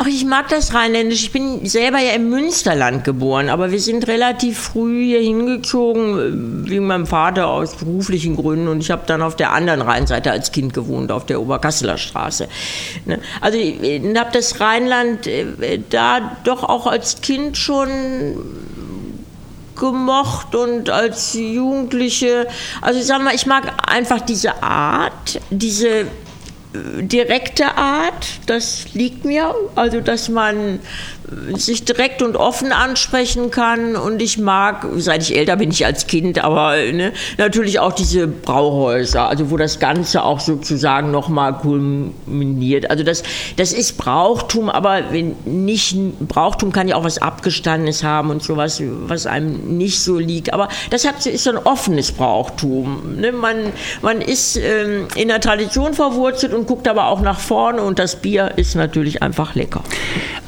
Ach, 0.00 0.06
ich 0.06 0.24
mag 0.24 0.48
das 0.48 0.74
Rheinländisch. 0.74 1.24
Ich 1.24 1.32
bin 1.32 1.66
selber 1.66 1.98
ja 1.98 2.12
im 2.12 2.30
Münsterland 2.30 3.02
geboren, 3.02 3.48
aber 3.48 3.72
wir 3.72 3.80
sind 3.80 4.06
relativ 4.06 4.56
früh 4.56 5.06
hier 5.06 5.20
hingezogen, 5.20 6.64
äh, 6.64 6.70
wegen 6.70 6.86
meinem 6.86 7.06
Vater 7.06 7.48
aus 7.48 7.74
beruflichen 7.74 8.36
Gründen. 8.36 8.68
Und 8.68 8.80
ich 8.80 8.92
habe 8.92 9.02
dann 9.06 9.22
auf 9.22 9.34
der 9.34 9.52
anderen 9.52 9.82
Rheinseite 9.82 10.30
als 10.30 10.52
Kind 10.52 10.72
gewohnt, 10.72 11.10
auf 11.10 11.26
der 11.26 11.40
Oberkasseler 11.40 11.98
Straße. 11.98 12.48
Ne? 13.06 13.18
Also 13.40 13.58
ich 13.58 14.16
habe 14.16 14.30
das 14.32 14.60
Rheinland 14.60 15.26
äh, 15.26 15.80
da 15.90 16.36
doch 16.44 16.62
auch 16.62 16.86
als 16.86 17.20
Kind 17.20 17.56
schon 17.56 17.88
gemocht 19.74 20.54
und 20.54 20.90
als 20.90 21.34
Jugendliche. 21.34 22.46
Also 22.82 23.00
ich 23.00 23.06
sag 23.06 23.22
mal, 23.22 23.34
ich 23.34 23.46
mag 23.46 23.72
einfach 23.90 24.20
diese 24.20 24.62
Art, 24.62 25.40
diese 25.50 26.06
direkte 26.74 27.76
Art, 27.76 28.40
das 28.46 28.92
liegt 28.94 29.24
mir. 29.24 29.54
Also, 29.74 30.00
dass 30.00 30.28
man 30.28 30.80
sich 31.54 31.84
direkt 31.84 32.22
und 32.22 32.36
offen 32.36 32.72
ansprechen 32.72 33.50
kann. 33.50 33.96
Und 33.96 34.22
ich 34.22 34.38
mag, 34.38 34.86
seit 34.96 35.22
ich 35.22 35.36
älter 35.36 35.56
bin, 35.56 35.70
ich 35.70 35.84
als 35.84 36.06
Kind, 36.06 36.42
aber 36.42 36.76
ne, 36.92 37.12
natürlich 37.36 37.80
auch 37.80 37.92
diese 37.92 38.26
Brauhäuser, 38.26 39.28
also 39.28 39.50
wo 39.50 39.56
das 39.56 39.78
Ganze 39.78 40.22
auch 40.22 40.40
sozusagen 40.40 41.10
nochmal 41.10 41.54
kulminiert. 41.54 42.90
Also 42.90 43.04
das, 43.04 43.22
das 43.56 43.72
ist 43.72 43.98
Brauchtum, 43.98 44.70
aber 44.70 45.04
wenn 45.10 45.36
nicht, 45.44 45.96
Brauchtum 46.20 46.72
kann 46.72 46.88
ja 46.88 46.96
auch 46.96 47.04
was 47.04 47.20
Abgestandenes 47.20 48.02
haben 48.02 48.30
und 48.30 48.42
sowas, 48.42 48.82
was 49.06 49.26
einem 49.26 49.76
nicht 49.76 50.00
so 50.00 50.18
liegt. 50.18 50.52
Aber 50.52 50.68
das 50.90 51.06
hat, 51.06 51.24
ist 51.26 51.44
so 51.44 51.50
ein 51.50 51.58
offenes 51.58 52.12
Brauchtum. 52.12 53.20
Ne? 53.20 53.32
Man, 53.32 53.72
man 54.02 54.20
ist 54.20 54.56
ähm, 54.56 55.08
in 55.14 55.28
der 55.28 55.40
Tradition 55.40 55.92
verwurzelt 55.92 56.54
und 56.58 56.66
guckt 56.66 56.88
aber 56.88 57.06
auch 57.06 57.20
nach 57.20 57.38
vorne 57.38 57.82
und 57.82 57.98
das 57.98 58.16
Bier 58.16 58.52
ist 58.56 58.74
natürlich 58.74 59.22
einfach 59.22 59.54
lecker. 59.54 59.82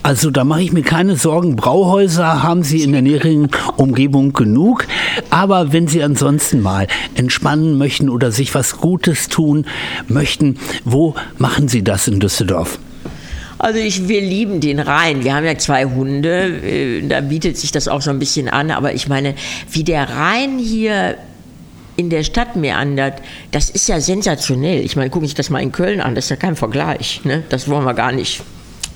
Also 0.03 0.31
da 0.31 0.45
mache 0.45 0.63
ich 0.63 0.73
mir 0.73 0.83
keine 0.83 1.17
Sorgen. 1.17 1.57
Brauhäuser 1.57 2.43
haben 2.43 2.63
Sie 2.63 2.83
in 2.83 2.93
der 2.93 3.03
näheren 3.03 3.49
Umgebung 3.77 4.33
genug. 4.33 4.87
Aber 5.29 5.73
wenn 5.73 5.89
Sie 5.89 6.03
ansonsten 6.03 6.63
mal 6.63 6.87
entspannen 7.15 7.77
möchten 7.77 8.09
oder 8.09 8.33
sich 8.33 8.55
was 8.55 8.79
Gutes 8.79 9.29
tun 9.29 9.67
möchten, 10.09 10.59
wo 10.85 11.15
machen 11.39 11.69
Sie 11.69 11.85
das 11.85 12.09
in 12.09 12.19
Düsseldorf? 12.19 12.79
Also 13.59 13.79
ich, 13.79 14.09
wir 14.09 14.23
lieben 14.23 14.61
den 14.61 14.81
Rhein. 14.81 15.23
Wir 15.23 15.35
haben 15.35 15.45
ja 15.45 15.59
zwei 15.59 15.85
Hunde, 15.85 16.47
äh, 16.47 17.07
da 17.07 17.21
bietet 17.21 17.59
sich 17.59 17.73
das 17.73 17.89
auch 17.89 18.01
so 18.01 18.09
ein 18.09 18.19
bisschen 18.19 18.49
an. 18.49 18.71
Aber 18.71 18.95
ich 18.95 19.07
meine, 19.07 19.35
wie 19.71 19.85
der 19.85 20.09
Rhein 20.09 20.59
hier 20.59 21.17
in 22.01 22.11
der 22.11 22.25
Stadt 22.25 22.57
meandert, 22.57 23.23
das 23.53 23.71
ist 23.71 23.89
ja 23.89 24.01
sensationell. 24.01 24.85
Ich 24.85 24.97
meine, 24.97 25.11
gucke 25.11 25.27
ich 25.27 25.35
das 25.35 25.51
mal 25.51 25.61
in 25.61 25.71
Köln 25.71 26.01
an, 26.01 26.15
das 26.15 26.25
ist 26.25 26.31
ja 26.31 26.37
kein 26.37 26.57
Vergleich. 26.57 27.21
Ne? 27.25 27.45
Das 27.51 27.69
wollen 27.69 27.85
wir 27.85 27.95
gar 27.95 28.11
nicht 28.11 28.43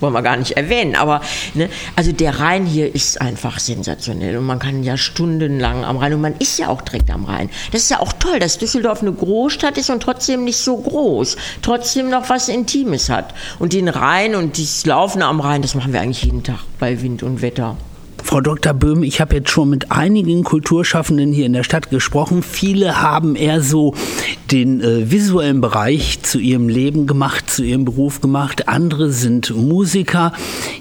wollen 0.01 0.13
wir 0.13 0.23
gar 0.23 0.37
nicht 0.37 0.53
erwähnen, 0.53 0.97
aber 0.97 1.21
ne, 1.55 1.69
also 1.97 2.13
der 2.13 2.41
Rhein 2.41 2.67
hier 2.67 2.95
ist 2.95 3.21
einfach 3.21 3.59
sensationell 3.59 4.37
und 4.37 4.45
man 4.45 4.59
kann 4.59 4.83
ja 4.83 4.97
stundenlang 4.97 5.85
am 5.85 5.97
Rhein 5.97 6.15
und 6.15 6.21
man 6.21 6.35
ist 6.39 6.59
ja 6.59 6.69
auch 6.69 6.83
direkt 6.83 7.11
am 7.11 7.25
Rhein. 7.25 7.49
Das 7.73 7.83
ist 7.83 7.91
ja 7.91 8.01
auch 8.01 8.13
toll, 8.13 8.39
dass 8.39 8.59
Düsseldorf 8.59 9.03
eine 9.03 9.13
Großstadt 9.13 9.79
ist 9.79 9.91
und 9.91 10.03
trotzdem 10.03 10.45
nicht 10.45 10.59
so 10.59 10.77
groß, 10.77 11.37
trotzdem 11.63 12.11
noch 12.11 12.29
was 12.29 12.49
Intimes 12.49 13.09
hat. 13.09 13.35
Und 13.59 13.73
den 13.73 13.89
Rhein 13.89 14.35
und 14.35 14.59
das 14.59 14.85
Laufen 14.85 15.23
am 15.23 15.41
Rhein, 15.41 15.63
das 15.63 15.75
machen 15.75 15.93
wir 15.93 16.01
eigentlich 16.01 16.25
jeden 16.25 16.43
Tag 16.43 16.61
bei 16.79 17.01
Wind 17.01 17.23
und 17.23 17.41
Wetter. 17.41 17.77
Frau 18.25 18.41
Dr. 18.41 18.73
Böhm, 18.73 19.03
ich 19.03 19.21
habe 19.21 19.37
jetzt 19.37 19.51
schon 19.51 19.69
mit 19.69 19.93
einigen 19.93 20.45
Kulturschaffenden 20.45 21.31
hier 21.31 21.45
in 21.45 21.53
der 21.53 21.63
Stadt 21.63 21.91
gesprochen. 21.91 22.43
Viele 22.43 23.03
haben 23.03 23.37
eher 23.37 23.61
so 23.61 23.95
den 24.51 24.81
äh, 24.81 25.11
visuellen 25.11 25.61
Bereich 25.61 26.23
zu 26.23 26.39
ihrem 26.39 26.71
Leben 26.71 27.07
gemacht, 27.07 27.51
zu 27.51 27.63
ihrem 27.63 27.85
Beruf 27.85 28.23
gemacht. 28.23 28.67
Andere 28.67 29.11
sind 29.11 29.55
Musiker. 29.55 30.33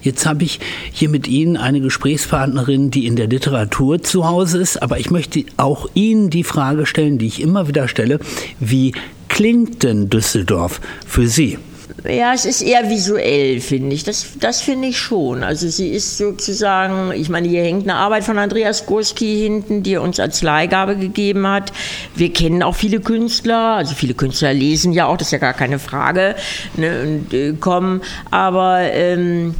Jetzt 0.01 0.25
habe 0.25 0.45
ich 0.45 0.61
hier 0.93 1.09
mit 1.09 1.27
Ihnen 1.27 1.57
eine 1.57 1.81
Gesprächspartnerin, 1.81 2.91
die 2.91 3.05
in 3.05 3.17
der 3.17 3.27
Literatur 3.27 4.01
zu 4.01 4.25
Hause 4.25 4.59
ist. 4.59 4.81
Aber 4.81 4.97
ich 4.97 5.11
möchte 5.11 5.43
auch 5.57 5.89
Ihnen 5.95 6.29
die 6.29 6.45
Frage 6.45 6.85
stellen, 6.85 7.17
die 7.17 7.27
ich 7.27 7.41
immer 7.41 7.67
wieder 7.67 7.89
stelle. 7.89 8.19
Wie 8.61 8.93
klingt 9.27 9.83
denn 9.83 10.09
Düsseldorf 10.09 10.79
für 11.05 11.27
Sie? 11.27 11.57
Ja, 12.05 12.33
es 12.33 12.45
ist 12.45 12.61
eher 12.61 12.89
visuell, 12.89 13.61
finde 13.61 13.95
ich. 13.95 14.03
Das, 14.03 14.25
das 14.39 14.61
finde 14.61 14.89
ich 14.89 14.97
schon. 14.97 15.43
Also 15.43 15.69
sie 15.69 15.89
ist 15.89 16.17
sozusagen, 16.17 17.11
ich 17.13 17.29
meine, 17.29 17.47
hier 17.47 17.63
hängt 17.63 17.83
eine 17.83 17.95
Arbeit 17.95 18.23
von 18.23 18.37
Andreas 18.37 18.85
Gurski 18.85 19.37
hinten, 19.43 19.83
die 19.83 19.93
er 19.93 20.01
uns 20.01 20.19
als 20.19 20.41
Leihgabe 20.41 20.97
gegeben 20.97 21.47
hat. 21.47 21.71
Wir 22.15 22.33
kennen 22.33 22.61
auch 22.61 22.75
viele 22.75 22.99
Künstler, 22.99 23.75
also 23.75 23.93
viele 23.93 24.15
Künstler 24.15 24.53
lesen 24.53 24.91
ja 24.91 25.05
auch, 25.05 25.17
das 25.17 25.27
ist 25.27 25.31
ja 25.31 25.37
gar 25.37 25.53
keine 25.53 25.79
Frage, 25.79 26.35
ne, 26.75 27.03
und 27.03 27.33
äh, 27.33 27.53
kommen. 27.53 28.01
Aber 28.31 28.81
ähm, 28.81 29.55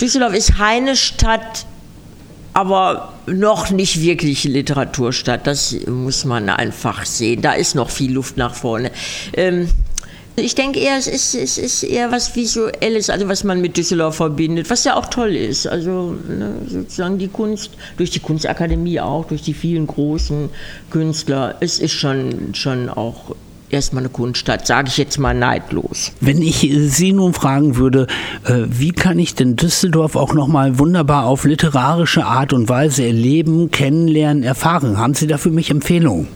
Düsseldorf 0.00 0.34
ist 0.34 0.54
Stadt, 0.94 1.66
aber 2.54 3.12
noch 3.26 3.70
nicht 3.70 4.00
wirklich 4.00 4.44
Literaturstadt. 4.44 5.46
Das 5.46 5.76
muss 5.86 6.24
man 6.24 6.48
einfach 6.48 7.04
sehen. 7.04 7.42
Da 7.42 7.52
ist 7.52 7.74
noch 7.74 7.90
viel 7.90 8.12
Luft 8.12 8.36
nach 8.36 8.54
vorne. 8.54 8.92
Ähm, 9.34 9.68
ich 10.36 10.54
denke 10.54 10.80
eher, 10.80 10.96
es 10.96 11.06
ist, 11.06 11.34
es 11.34 11.58
ist 11.58 11.82
eher 11.84 12.10
was 12.10 12.34
Visuelles, 12.34 13.08
also 13.08 13.28
was 13.28 13.44
man 13.44 13.60
mit 13.60 13.76
Düsseldorf 13.76 14.16
verbindet, 14.16 14.68
was 14.68 14.84
ja 14.84 14.96
auch 14.96 15.06
toll 15.06 15.36
ist. 15.36 15.66
Also 15.66 16.16
ne, 16.28 16.54
sozusagen 16.66 17.18
die 17.18 17.28
Kunst, 17.28 17.70
durch 17.96 18.10
die 18.10 18.18
Kunstakademie 18.18 19.00
auch, 19.00 19.26
durch 19.26 19.42
die 19.42 19.54
vielen 19.54 19.86
großen 19.86 20.50
Künstler, 20.90 21.54
es 21.60 21.78
ist 21.78 21.92
schon, 21.92 22.54
schon 22.54 22.88
auch 22.88 23.36
erstmal 23.70 24.02
eine 24.02 24.08
Kunststadt, 24.08 24.66
sage 24.66 24.88
ich 24.88 24.96
jetzt 24.96 25.18
mal 25.18 25.34
neidlos. 25.34 26.12
Wenn 26.20 26.42
ich 26.42 26.68
Sie 26.88 27.12
nun 27.12 27.32
fragen 27.32 27.76
würde, 27.76 28.06
äh, 28.44 28.64
wie 28.68 28.92
kann 28.92 29.18
ich 29.18 29.34
denn 29.34 29.56
Düsseldorf 29.56 30.16
auch 30.16 30.34
nochmal 30.34 30.78
wunderbar 30.78 31.26
auf 31.26 31.44
literarische 31.44 32.24
Art 32.24 32.52
und 32.52 32.68
Weise 32.68 33.04
erleben, 33.04 33.70
kennenlernen, 33.70 34.42
erfahren? 34.42 34.98
Haben 34.98 35.14
Sie 35.14 35.26
da 35.26 35.38
für 35.38 35.50
mich 35.50 35.70
Empfehlungen? 35.70 36.28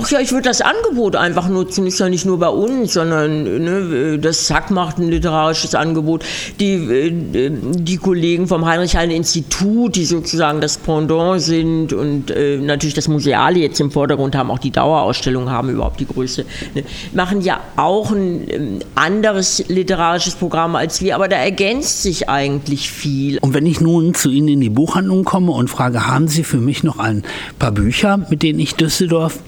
Ach 0.00 0.08
ja, 0.10 0.20
ich 0.20 0.30
würde 0.30 0.48
das 0.48 0.60
Angebot 0.60 1.16
einfach 1.16 1.48
nutzen. 1.48 1.84
Ist 1.84 1.98
ja 1.98 2.08
nicht 2.08 2.24
nur 2.24 2.38
bei 2.38 2.48
uns, 2.48 2.92
sondern 2.92 3.42
ne, 3.42 4.18
das 4.18 4.46
Zack 4.46 4.70
macht 4.70 4.98
ein 4.98 5.08
literarisches 5.08 5.74
Angebot. 5.74 6.24
Die, 6.60 6.74
äh, 6.74 7.50
die 7.50 7.96
Kollegen 7.96 8.46
vom 8.46 8.64
Heinrich-Heine-Institut, 8.64 9.96
die 9.96 10.04
sozusagen 10.04 10.60
das 10.60 10.78
Pendant 10.78 11.42
sind 11.42 11.92
und 11.92 12.30
äh, 12.30 12.58
natürlich 12.58 12.94
das 12.94 13.08
Museale 13.08 13.58
jetzt 13.58 13.80
im 13.80 13.90
Vordergrund 13.90 14.36
haben, 14.36 14.52
auch 14.52 14.60
die 14.60 14.70
Dauerausstellung 14.70 15.50
haben 15.50 15.70
überhaupt 15.70 15.98
die 15.98 16.06
Größe, 16.06 16.44
ne, 16.74 16.84
machen 17.12 17.40
ja 17.40 17.58
auch 17.76 18.12
ein 18.12 18.48
ähm, 18.48 18.78
anderes 18.94 19.64
literarisches 19.66 20.36
Programm 20.36 20.76
als 20.76 21.02
wir, 21.02 21.16
aber 21.16 21.26
da 21.26 21.36
ergänzt 21.36 22.04
sich 22.04 22.28
eigentlich 22.28 22.88
viel. 22.88 23.38
Und 23.38 23.52
wenn 23.52 23.66
ich 23.66 23.80
nun 23.80 24.14
zu 24.14 24.30
Ihnen 24.30 24.48
in 24.48 24.60
die 24.60 24.70
Buchhandlung 24.70 25.24
komme 25.24 25.50
und 25.50 25.68
frage, 25.68 26.06
haben 26.06 26.28
Sie 26.28 26.44
für 26.44 26.58
mich 26.58 26.84
noch 26.84 27.00
ein 27.00 27.24
paar 27.58 27.72
Bücher, 27.72 28.18
mit 28.30 28.44
denen 28.44 28.60
ich 28.60 28.76
Düsseldorf 28.76 29.40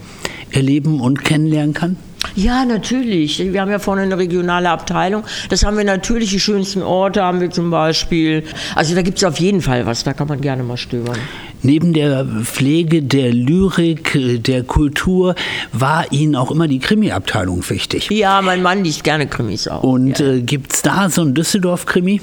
erleben 0.53 1.01
und 1.01 1.25
kennenlernen 1.25 1.75
kann? 1.75 1.97
Ja, 2.37 2.65
natürlich. 2.65 3.39
Wir 3.39 3.61
haben 3.61 3.71
ja 3.71 3.79
vorne 3.79 4.03
eine 4.03 4.17
regionale 4.17 4.71
Abteilung. 4.71 5.25
Das 5.49 5.65
haben 5.65 5.77
wir 5.77 5.85
natürlich. 5.85 6.31
Die 6.31 6.41
schönsten 6.41 6.83
Orte 6.83 7.23
haben 7.23 7.41
wir 7.41 7.51
zum 7.51 7.71
Beispiel. 7.71 8.45
Also 8.75 8.95
da 8.95 9.03
gibt 9.03 9.19
es 9.19 9.25
auf 9.25 9.39
jeden 9.41 9.63
Fall 9.63 9.87
was. 9.87 10.05
Da 10.05 10.13
kann 10.13 10.29
man 10.29 10.41
gerne 10.41 10.63
mal 10.63 10.77
stöbern. 10.77 11.19
Neben 11.63 11.93
der 11.93 12.25
Pflege 12.45 13.03
der 13.03 13.33
Lyrik, 13.33 14.19
der 14.45 14.63
Kultur 14.63 15.35
war 15.73 16.11
Ihnen 16.13 16.37
auch 16.37 16.51
immer 16.51 16.69
die 16.69 16.79
Krimi-Abteilung 16.79 17.69
wichtig. 17.69 18.09
Ja, 18.11 18.41
mein 18.41 18.63
Mann 18.63 18.85
liest 18.85 19.05
gerne 19.05 19.27
Krimis 19.27 19.69
auch. 19.69 19.83
Und 19.83 20.21
ja. 20.21 20.27
äh, 20.27 20.41
gibt 20.41 20.73
es 20.73 20.83
da 20.83 21.11
so 21.11 21.23
ein 21.23 21.35
Düsseldorf-Krimi? 21.35 22.21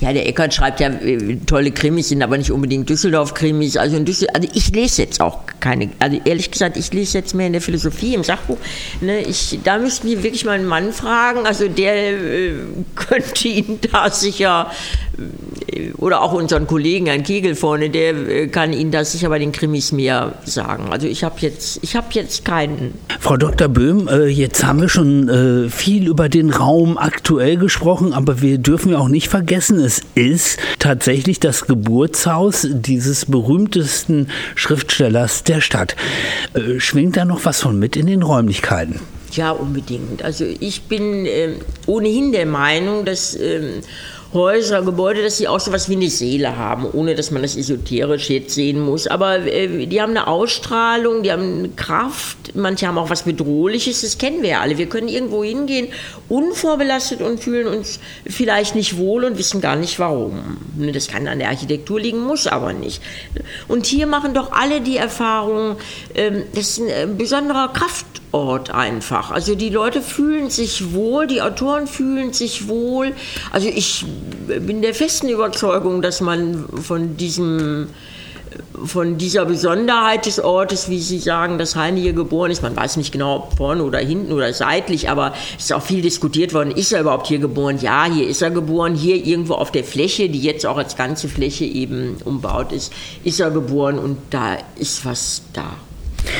Ja, 0.00 0.12
der 0.14 0.26
Eckert 0.26 0.54
schreibt 0.54 0.80
ja 0.80 0.88
äh, 0.88 1.36
tolle 1.46 1.70
Krimis, 1.72 2.08
sind 2.08 2.22
aber 2.22 2.38
nicht 2.38 2.50
unbedingt 2.50 2.88
Düsseldorf-Krimis. 2.88 3.76
Also, 3.76 3.98
Düssel 3.98 4.28
also 4.32 4.48
ich 4.54 4.70
lese 4.70 5.02
jetzt 5.02 5.20
auch 5.20 5.40
keine, 5.60 5.90
also 5.98 6.18
ehrlich 6.24 6.50
gesagt, 6.50 6.76
ich 6.78 6.92
lese 6.92 7.18
jetzt 7.18 7.34
mehr 7.34 7.46
in 7.46 7.52
der 7.52 7.60
Philosophie, 7.60 8.14
im 8.14 8.24
Sachbuch. 8.24 8.56
Ne, 9.02 9.20
ich, 9.20 9.58
da 9.62 9.78
müssten 9.78 10.08
wir 10.08 10.22
wirklich 10.22 10.44
mal 10.44 10.52
einen 10.52 10.66
Mann 10.66 10.92
fragen, 10.92 11.46
also 11.46 11.68
der 11.68 12.12
äh, 12.12 12.54
könnte 12.94 13.48
Ihnen 13.48 13.78
da 13.92 14.10
sicher 14.10 14.70
oder 15.98 16.22
auch 16.22 16.32
unseren 16.32 16.66
Kollegen, 16.66 17.06
Herrn 17.06 17.22
Kegel 17.22 17.54
vorne, 17.54 17.90
der 17.90 18.14
äh, 18.28 18.48
kann 18.48 18.72
Ihnen 18.72 18.90
das 18.90 19.12
sicher 19.12 19.28
bei 19.28 19.38
den 19.38 19.52
Krimis 19.52 19.92
mehr 19.92 20.34
sagen. 20.44 20.88
Also 20.90 21.06
ich 21.06 21.24
habe 21.24 21.36
jetzt, 21.40 21.80
ich 21.82 21.96
habe 21.96 22.08
jetzt 22.12 22.44
keinen. 22.44 22.94
Frau 23.20 23.36
Dr. 23.36 23.68
Böhm, 23.68 24.08
äh, 24.08 24.26
jetzt 24.26 24.64
haben 24.64 24.80
wir 24.80 24.88
schon 24.88 25.28
äh, 25.28 25.68
viel 25.68 26.08
über 26.08 26.28
den 26.28 26.50
Raum 26.50 26.98
aktuell 26.98 27.56
gesprochen, 27.56 28.12
aber 28.12 28.40
wir 28.40 28.58
dürfen 28.58 28.92
ja 28.92 28.98
auch 28.98 29.08
nicht 29.08 29.28
vergessen, 29.28 29.78
es 29.80 30.02
ist 30.14 30.58
tatsächlich 30.78 31.40
das 31.40 31.66
Geburtshaus 31.66 32.66
dieses 32.70 33.26
berühmtesten 33.26 34.28
Schriftstellers 34.54 35.44
der 35.44 35.60
Stadt. 35.60 35.96
Schwingt 36.78 37.16
da 37.16 37.24
noch 37.24 37.44
was 37.44 37.60
von 37.60 37.78
mit 37.78 37.96
in 37.96 38.06
den 38.06 38.22
Räumlichkeiten? 38.22 39.00
Ja, 39.32 39.52
unbedingt. 39.52 40.22
Also 40.22 40.44
ich 40.44 40.82
bin 40.82 41.26
äh, 41.26 41.54
ohnehin 41.86 42.32
der 42.32 42.46
Meinung, 42.46 43.04
dass 43.04 43.34
äh, 43.34 43.80
Häuser, 44.32 44.82
Gebäude, 44.82 45.24
dass 45.24 45.38
sie 45.38 45.48
auch 45.48 45.58
so 45.58 45.72
was 45.72 45.88
wie 45.88 45.96
eine 45.96 46.08
Seele 46.08 46.56
haben, 46.56 46.86
ohne 46.92 47.16
dass 47.16 47.32
man 47.32 47.42
das 47.42 47.56
esoterisch 47.56 48.30
jetzt 48.30 48.54
sehen 48.54 48.78
muss. 48.80 49.08
Aber 49.08 49.38
äh, 49.38 49.86
die 49.86 50.00
haben 50.00 50.10
eine 50.10 50.28
Ausstrahlung, 50.28 51.24
die 51.24 51.32
haben 51.32 51.58
eine 51.58 51.68
Kraft, 51.70 52.54
manche 52.54 52.86
haben 52.86 52.96
auch 52.96 53.10
was 53.10 53.24
Bedrohliches, 53.24 54.02
das 54.02 54.18
kennen 54.18 54.42
wir 54.42 54.50
ja 54.50 54.60
alle. 54.60 54.78
Wir 54.78 54.88
können 54.88 55.08
irgendwo 55.08 55.42
hingehen, 55.42 55.88
unvorbelastet 56.28 57.22
und 57.22 57.40
fühlen 57.40 57.66
uns 57.66 57.98
vielleicht 58.24 58.76
nicht 58.76 58.96
wohl 58.96 59.24
und 59.24 59.36
wissen 59.36 59.60
gar 59.60 59.74
nicht 59.74 59.98
warum. 59.98 60.58
Ne, 60.76 60.92
das 60.92 61.08
kann 61.08 61.26
an 61.26 61.40
der 61.40 61.48
Architektur 61.48 61.98
liegen, 61.98 62.20
muss 62.20 62.46
aber 62.46 62.72
nicht. 62.72 63.02
Und 63.66 63.86
hier 63.86 64.06
machen 64.06 64.32
doch 64.32 64.52
alle 64.52 64.80
die 64.80 64.96
Erfahrung, 64.96 65.76
ähm, 66.14 66.44
das 66.54 66.78
ist 66.78 66.82
ein 66.82 67.16
besonderer 67.16 67.72
Kraftort 68.30 68.70
einfach. 68.70 69.30
Also 69.30 69.54
die 69.54 69.70
Leute 69.70 70.02
fühlen 70.02 70.50
sich 70.50 70.92
wohl, 70.94 71.26
die 71.26 71.42
Autoren 71.42 71.86
fühlen 71.86 72.32
sich 72.32 72.68
wohl. 72.68 73.12
Also 73.52 73.68
ich 73.68 74.04
bin 74.46 74.82
der 74.82 74.94
festen 74.94 75.28
Überzeugung, 75.28 76.02
dass 76.02 76.20
man 76.20 76.64
von 76.82 77.16
diesem 77.16 77.88
von 78.84 79.16
dieser 79.16 79.44
Besonderheit 79.44 80.26
des 80.26 80.40
Ortes, 80.40 80.88
wie 80.88 80.98
Sie 80.98 81.18
sagen, 81.18 81.58
dass 81.58 81.76
Heine 81.76 82.00
hier 82.00 82.14
geboren 82.14 82.50
ist, 82.50 82.62
man 82.62 82.74
weiß 82.74 82.96
nicht 82.96 83.12
genau, 83.12 83.36
ob 83.36 83.56
vorne 83.56 83.84
oder 83.84 83.98
hinten 83.98 84.32
oder 84.32 84.52
seitlich, 84.52 85.08
aber 85.08 85.34
es 85.56 85.66
ist 85.66 85.72
auch 85.72 85.82
viel 85.82 86.02
diskutiert 86.02 86.52
worden, 86.52 86.72
ist 86.72 86.92
er 86.92 87.02
überhaupt 87.02 87.28
hier 87.28 87.38
geboren? 87.38 87.78
Ja, 87.80 88.06
hier 88.06 88.26
ist 88.26 88.42
er 88.42 88.50
geboren, 88.50 88.96
hier 88.96 89.24
irgendwo 89.24 89.54
auf 89.54 89.70
der 89.70 89.84
Fläche, 89.84 90.28
die 90.28 90.40
jetzt 90.40 90.66
auch 90.66 90.78
als 90.78 90.96
ganze 90.96 91.28
Fläche 91.28 91.64
eben 91.64 92.16
umbaut 92.24 92.72
ist, 92.72 92.92
ist 93.22 93.38
er 93.38 93.52
geboren 93.52 93.98
und 93.98 94.18
da 94.30 94.56
ist 94.76 95.04
was 95.04 95.42
da. 95.52 95.76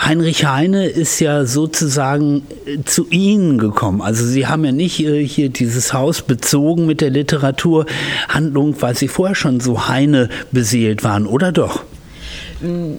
Heinrich 0.03 0.45
Heine 0.47 0.87
ist 0.87 1.21
ja 1.21 1.45
sozusagen 1.45 2.43
äh, 2.67 2.83
zu 2.85 3.07
Ihnen 3.11 3.59
gekommen. 3.59 4.03
Also 4.03 4.25
Sie 4.25 4.47
haben 4.47 4.65
ja 4.65 4.73
nicht 4.73 5.01
äh, 5.01 5.25
hier 5.27 5.49
dieses 5.49 5.93
Haus 5.93 6.23
bezogen 6.23 6.87
mit 6.87 7.01
der 7.01 7.11
Literaturhandlung, 7.11 8.81
weil 8.81 8.97
Sie 8.97 9.09
vorher 9.09 9.35
schon 9.35 9.61
so 9.61 9.89
Heine 9.89 10.29
beseelt 10.53 11.05
waren, 11.05 11.27
oder 11.27 11.53
doch? 11.53 11.85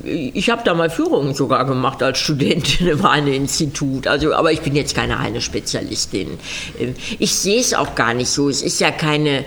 Ich 0.04 0.50
habe 0.50 0.64
da 0.66 0.74
mal 0.74 0.90
Führungen 0.90 1.36
sogar 1.36 1.66
gemacht 1.66 2.02
als 2.02 2.18
Studentin 2.18 2.88
im 2.88 3.10
Heine-Institut. 3.10 4.08
Also, 4.08 4.34
aber 4.34 4.52
ich 4.52 4.62
bin 4.62 4.76
jetzt 4.76 4.96
keine 4.96 5.20
Heine-Spezialistin. 5.20 6.30
Ähm, 6.80 6.96
ich 7.20 7.36
sehe 7.36 7.60
es 7.60 7.74
auch 7.74 7.94
gar 7.94 8.14
nicht 8.14 8.30
so. 8.30 8.50
Es 8.50 8.64
ist 8.64 8.80
ja 8.80 8.90
keine 8.90 9.46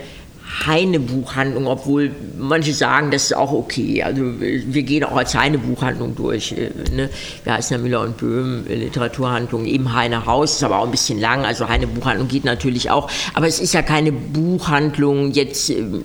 Heine-Buchhandlung, 0.67 1.67
obwohl 1.67 2.11
manche 2.39 2.73
sagen, 2.73 3.11
das 3.11 3.25
ist 3.25 3.37
auch 3.37 3.53
okay. 3.53 4.03
Also 4.03 4.23
wir 4.41 4.83
gehen 4.83 5.05
auch 5.05 5.17
als 5.17 5.35
Heine-Buchhandlung 5.35 6.15
durch. 6.15 6.53
Äh, 6.53 6.71
ne? 6.95 7.11
Wir 7.43 7.55
heißen 7.55 7.77
ja 7.77 7.83
Müller 7.83 8.01
und 8.03 8.17
Böhm, 8.17 8.65
äh, 8.69 8.75
Literaturhandlung, 8.75 9.67
eben 9.67 9.93
Heine 9.95 10.27
Haus, 10.27 10.53
ist 10.57 10.65
aber 10.65 10.79
auch 10.79 10.85
ein 10.85 10.91
bisschen 10.91 11.21
lang. 11.21 11.45
Also 11.45 11.69
Heine-Buchhandlung 11.69 12.29
geht 12.29 12.45
natürlich 12.45 12.91
auch. 12.91 13.11
Aber 13.35 13.47
es 13.47 13.59
ist 13.59 13.75
ja 13.75 13.83
keine 13.83 14.13
Buchhandlung 14.13 15.33
jetzt 15.33 15.71
ähm, 15.71 16.05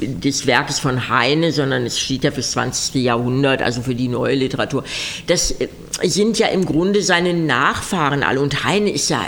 des 0.00 0.46
Werkes 0.46 0.78
von 0.78 1.08
Heine, 1.08 1.52
sondern 1.52 1.86
es 1.86 1.98
steht 1.98 2.24
ja 2.24 2.30
fürs 2.30 2.52
20. 2.52 3.02
Jahrhundert, 3.02 3.62
also 3.62 3.82
für 3.82 3.94
die 3.94 4.08
neue 4.08 4.34
Literatur. 4.34 4.84
Das 5.26 5.50
äh, 5.52 5.68
sind 6.02 6.38
ja 6.38 6.48
im 6.48 6.64
Grunde 6.64 7.02
seine 7.02 7.34
Nachfahren 7.34 8.22
alle. 8.22 8.40
Und 8.40 8.64
Heine 8.64 8.90
ist 8.90 9.10
ja 9.10 9.20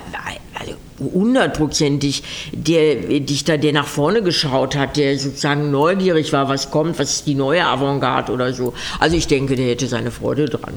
hundertprozentig 1.03 2.23
der 2.53 2.97
Dichter, 3.21 3.59
der 3.59 3.73
nach 3.73 3.87
vorne 3.87 4.23
geschaut 4.23 4.77
hat, 4.77 4.97
der 4.97 5.19
sozusagen 5.19 5.71
neugierig 5.71 6.33
war, 6.33 6.49
was 6.49 6.71
kommt, 6.71 6.99
was 6.99 7.13
ist 7.15 7.27
die 7.27 7.35
neue 7.35 7.65
Avantgarde 7.65 8.33
oder 8.33 8.53
so. 8.53 8.75
Also 8.99 9.17
ich 9.17 9.27
denke, 9.27 9.57
der 9.57 9.67
hätte 9.67 9.87
seine 9.87 10.11
Freude 10.11 10.47
dran. 10.47 10.75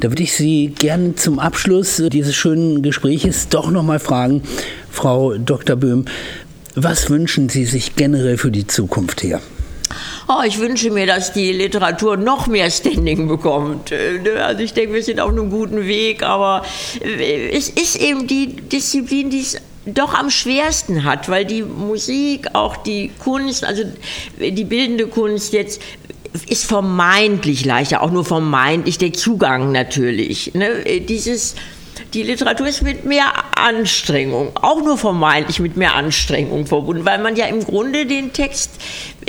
Da 0.00 0.10
würde 0.10 0.22
ich 0.22 0.32
Sie 0.32 0.68
gerne 0.68 1.14
zum 1.14 1.38
Abschluss 1.38 2.02
dieses 2.12 2.34
schönen 2.34 2.82
Gespräches 2.82 3.48
doch 3.48 3.70
nochmal 3.70 3.98
fragen, 3.98 4.42
Frau 4.90 5.36
Dr. 5.36 5.76
Böhm, 5.76 6.06
was 6.74 7.10
wünschen 7.10 7.48
Sie 7.48 7.64
sich 7.64 7.96
generell 7.96 8.38
für 8.38 8.50
die 8.50 8.66
Zukunft 8.66 9.22
her? 9.22 9.40
Oh, 10.32 10.42
ich 10.46 10.60
wünsche 10.60 10.92
mir, 10.92 11.06
dass 11.08 11.32
die 11.32 11.50
Literatur 11.52 12.16
noch 12.16 12.46
mehr 12.46 12.70
Standing 12.70 13.26
bekommt. 13.26 13.90
Äh, 13.90 14.20
ne? 14.20 14.44
Also 14.44 14.62
ich 14.62 14.72
denke, 14.72 14.94
wir 14.94 15.02
sind 15.02 15.18
auf 15.18 15.30
einem 15.30 15.50
guten 15.50 15.88
Weg, 15.88 16.22
aber 16.22 16.64
äh, 17.02 17.48
es 17.48 17.68
ist 17.68 17.96
eben 17.96 18.28
die 18.28 18.46
Disziplin, 18.46 19.30
die 19.30 19.40
es 19.40 19.56
doch 19.86 20.14
am 20.14 20.30
schwersten 20.30 21.02
hat, 21.02 21.28
weil 21.28 21.44
die 21.44 21.62
Musik, 21.62 22.54
auch 22.54 22.76
die 22.76 23.10
Kunst, 23.18 23.64
also 23.64 23.82
die 24.38 24.64
bildende 24.64 25.08
Kunst 25.08 25.52
jetzt 25.52 25.82
ist 26.46 26.64
vermeintlich 26.64 27.64
leichter, 27.64 28.00
auch 28.00 28.12
nur 28.12 28.24
vermeintlich 28.24 28.98
der 28.98 29.12
Zugang 29.12 29.72
natürlich. 29.72 30.54
Ne? 30.54 30.86
Äh, 30.86 31.00
dieses 31.00 31.56
die 32.14 32.22
Literatur 32.22 32.66
ist 32.66 32.82
mit 32.82 33.04
mehr 33.04 33.32
Anstrengung, 33.54 34.50
auch 34.56 34.82
nur 34.82 34.98
vermeintlich 34.98 35.60
mit 35.60 35.76
mehr 35.76 35.94
Anstrengung 35.94 36.66
verbunden, 36.66 37.04
weil 37.04 37.18
man 37.18 37.36
ja 37.36 37.46
im 37.46 37.64
Grunde 37.64 38.06
den 38.06 38.32
Text 38.32 38.70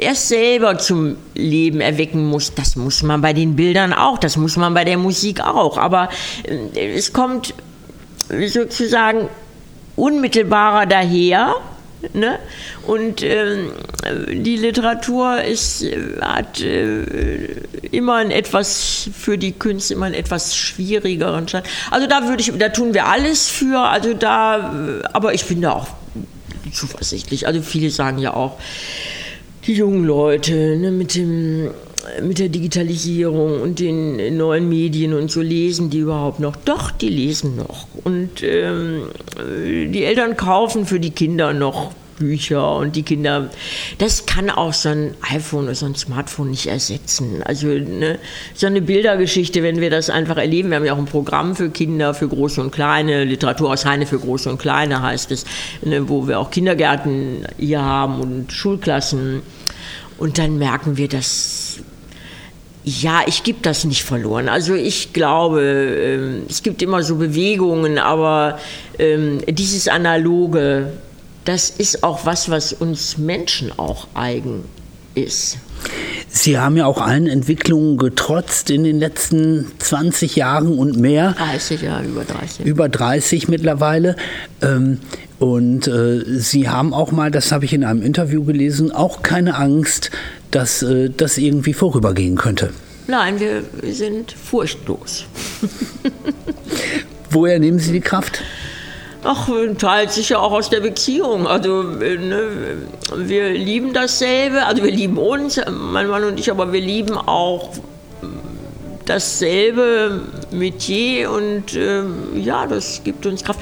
erst 0.02 0.28
selber 0.28 0.78
zum 0.78 1.16
Leben 1.36 1.80
erwecken 1.82 2.26
muss. 2.26 2.54
Das 2.54 2.76
muss 2.76 3.04
man 3.04 3.22
bei 3.22 3.34
den 3.34 3.56
Bildern 3.56 3.94
auch, 3.94 4.18
das 4.18 4.38
muss 4.38 4.58
man 4.58 4.74
bei 4.74 4.84
der 4.84 4.98
Musik 4.98 5.42
auch. 5.42 5.78
Aber 5.78 6.10
äh, 6.44 6.94
es 6.94 7.14
kommt 7.14 7.54
sozusagen 8.30 9.30
unmittelbarer 9.96 10.86
daher 10.86 11.56
Ne? 12.14 12.40
Und 12.88 13.22
ähm, 13.22 13.72
die 14.28 14.58
Literatur 14.58 15.42
ist, 15.44 15.86
hat 16.20 16.60
äh, 16.60 17.04
immer 17.92 18.16
ein 18.16 18.32
etwas 18.32 19.10
für 19.16 19.38
die 19.38 19.52
Künste 19.52 19.94
immer 19.94 20.08
einen 20.08 20.16
etwas 20.16 20.56
schwierigeren 20.56 21.48
Stand. 21.48 21.68
Also 21.92 22.08
da 22.08 22.28
würde 22.28 22.42
ich, 22.42 22.52
da 22.58 22.70
tun 22.70 22.94
wir 22.94 23.06
alles 23.06 23.50
für. 23.50 23.80
Also 23.80 24.14
da, 24.14 24.74
aber 25.14 25.34
ich 25.34 25.46
bin 25.46 25.62
da 25.62 25.74
auch 25.74 25.88
zuversichtlich. 26.74 27.46
Also 27.46 27.62
viele 27.62 27.92
sagen 27.92 28.18
ja 28.18 28.34
auch, 28.34 28.58
die 29.66 29.74
jungen 29.74 30.06
Leute 30.06 30.78
ne, 30.78 30.92
mit 30.92 31.16
dem 31.16 31.72
mit 32.22 32.40
der 32.40 32.50
Digitalisierung 32.50 33.62
und 33.62 33.80
den 33.80 34.36
neuen 34.36 34.68
Medien 34.68 35.14
und 35.14 35.30
so 35.30 35.42
lesen 35.42 35.90
die 35.90 36.00
überhaupt 36.00 36.40
noch? 36.40 36.56
Doch, 36.56 36.92
die 36.92 37.10
lesen 37.10 37.56
noch. 37.56 37.88
Und 38.04 38.42
ähm, 38.42 39.04
die 39.38 40.04
Eltern 40.04 40.36
kaufen 40.36 40.86
für 40.86 41.00
die 41.00 41.12
Kinder 41.12 41.54
noch 41.54 41.92
Bücher 42.22 42.76
und 42.76 42.96
die 42.96 43.02
Kinder, 43.02 43.50
das 43.98 44.28
kann 44.28 44.52
auch 44.52 44.74
so 44.74 44.90
ein 44.90 45.16
iPhone 45.34 45.64
oder 45.66 45.76
so 45.76 45.88
ein 45.88 45.96
Smartphone 45.96 46.52
nicht 46.52 46.68
ersetzen. 46.68 47.42
Also 47.44 47.68
ne, 47.68 48.20
so 48.54 48.68
eine 48.68 48.82
Bildergeschichte, 48.82 49.64
wenn 49.64 49.82
wir 49.82 49.90
das 49.90 50.12
einfach 50.12 50.38
erleben, 50.38 50.70
wir 50.70 50.78
haben 50.78 50.86
ja 50.86 50.94
auch 50.94 51.00
ein 51.00 51.06
Programm 51.06 51.56
für 51.56 51.72
Kinder, 51.72 52.14
für 52.14 52.28
Große 52.28 52.62
und 52.62 52.72
Kleine, 52.72 53.24
Literatur 53.24 53.72
aus 53.72 53.86
Heine 53.86 54.06
für 54.06 54.20
Große 54.20 54.50
und 54.50 54.60
Kleine 54.60 55.02
heißt 55.02 55.32
es, 55.32 55.46
ne, 55.84 56.08
wo 56.08 56.28
wir 56.28 56.40
auch 56.40 56.52
Kindergärten 56.52 57.48
hier 57.58 57.82
haben 57.82 58.22
und 58.22 58.54
Schulklassen. 58.54 59.42
Und 60.20 60.38
dann 60.38 60.60
merken 60.60 60.98
wir, 60.98 61.08
dass 61.08 61.82
ja, 62.84 63.22
ich 63.28 63.44
gebe 63.44 63.60
das 63.62 63.86
nicht 63.86 64.04
verloren. 64.04 64.50
Also 64.50 64.74
ich 64.74 65.14
glaube, 65.14 65.62
ähm, 65.62 66.44
es 66.50 66.64
gibt 66.64 66.82
immer 66.82 67.04
so 67.04 67.16
Bewegungen, 67.16 68.00
aber 68.00 68.58
ähm, 68.98 69.40
dieses 69.48 69.88
Analoge, 69.88 70.92
das 71.46 71.70
ist 71.70 72.04
auch 72.04 72.26
was, 72.26 72.50
was 72.50 72.74
uns 72.74 73.18
Menschen 73.18 73.72
auch 73.78 74.08
eigen 74.14 74.64
ist. 75.16 75.58
Sie 76.30 76.58
haben 76.58 76.78
ja 76.78 76.86
auch 76.86 77.02
allen 77.02 77.28
Entwicklungen 77.28 77.98
getrotzt 77.98 78.70
in 78.70 78.84
den 78.84 79.00
letzten 79.00 79.68
20 79.80 80.36
Jahren 80.36 80.78
und 80.78 80.98
mehr. 80.98 81.34
30, 81.34 81.82
ja, 81.82 82.02
über 82.02 82.24
30. 82.24 82.66
Über 82.66 82.88
30 82.88 83.48
mittlerweile. 83.48 84.16
Ähm, 84.62 85.00
und 85.40 85.88
äh, 85.88 86.22
Sie 86.40 86.70
haben 86.70 86.94
auch 86.94 87.12
mal, 87.12 87.32
das 87.32 87.52
habe 87.52 87.66
ich 87.66 87.74
in 87.74 87.84
einem 87.84 88.02
Interview 88.02 88.44
gelesen, 88.44 88.92
auch 88.92 89.24
keine 89.24 89.56
Angst, 89.56 90.12
dass 90.52 90.84
äh, 90.84 91.10
das 91.10 91.38
irgendwie 91.38 91.74
vorübergehen 91.74 92.38
könnte. 92.38 92.70
Nein, 93.08 93.40
wir 93.40 93.64
sind 93.94 94.32
furchtlos. 94.32 95.26
Woher 97.30 97.60
nehmen 97.60 97.80
Sie 97.80 97.92
die 97.92 98.02
Kraft? 98.02 98.42
Ach, 99.24 99.50
teilt 99.78 100.12
sich 100.12 100.30
ja 100.30 100.40
auch 100.40 100.52
aus 100.52 100.70
der 100.70 100.80
Beziehung. 100.80 101.46
Also 101.48 101.84
ne, 101.84 102.78
wir 103.16 103.52
lieben 103.52 103.94
dasselbe, 103.94 104.66
also 104.66 104.84
wir 104.84 104.92
lieben 104.92 105.18
uns, 105.18 105.62
mein 105.70 106.08
Mann 106.08 106.24
und 106.24 106.40
ich, 106.40 106.50
aber 106.50 106.74
wir 106.74 106.82
lieben 106.82 107.16
auch 107.16 107.70
dasselbe 109.06 110.22
Metier 110.52 111.32
und 111.32 111.76
äh, 111.76 112.04
ja, 112.36 112.66
das 112.66 113.02
gibt 113.04 113.26
uns 113.26 113.44
Kraft. 113.44 113.60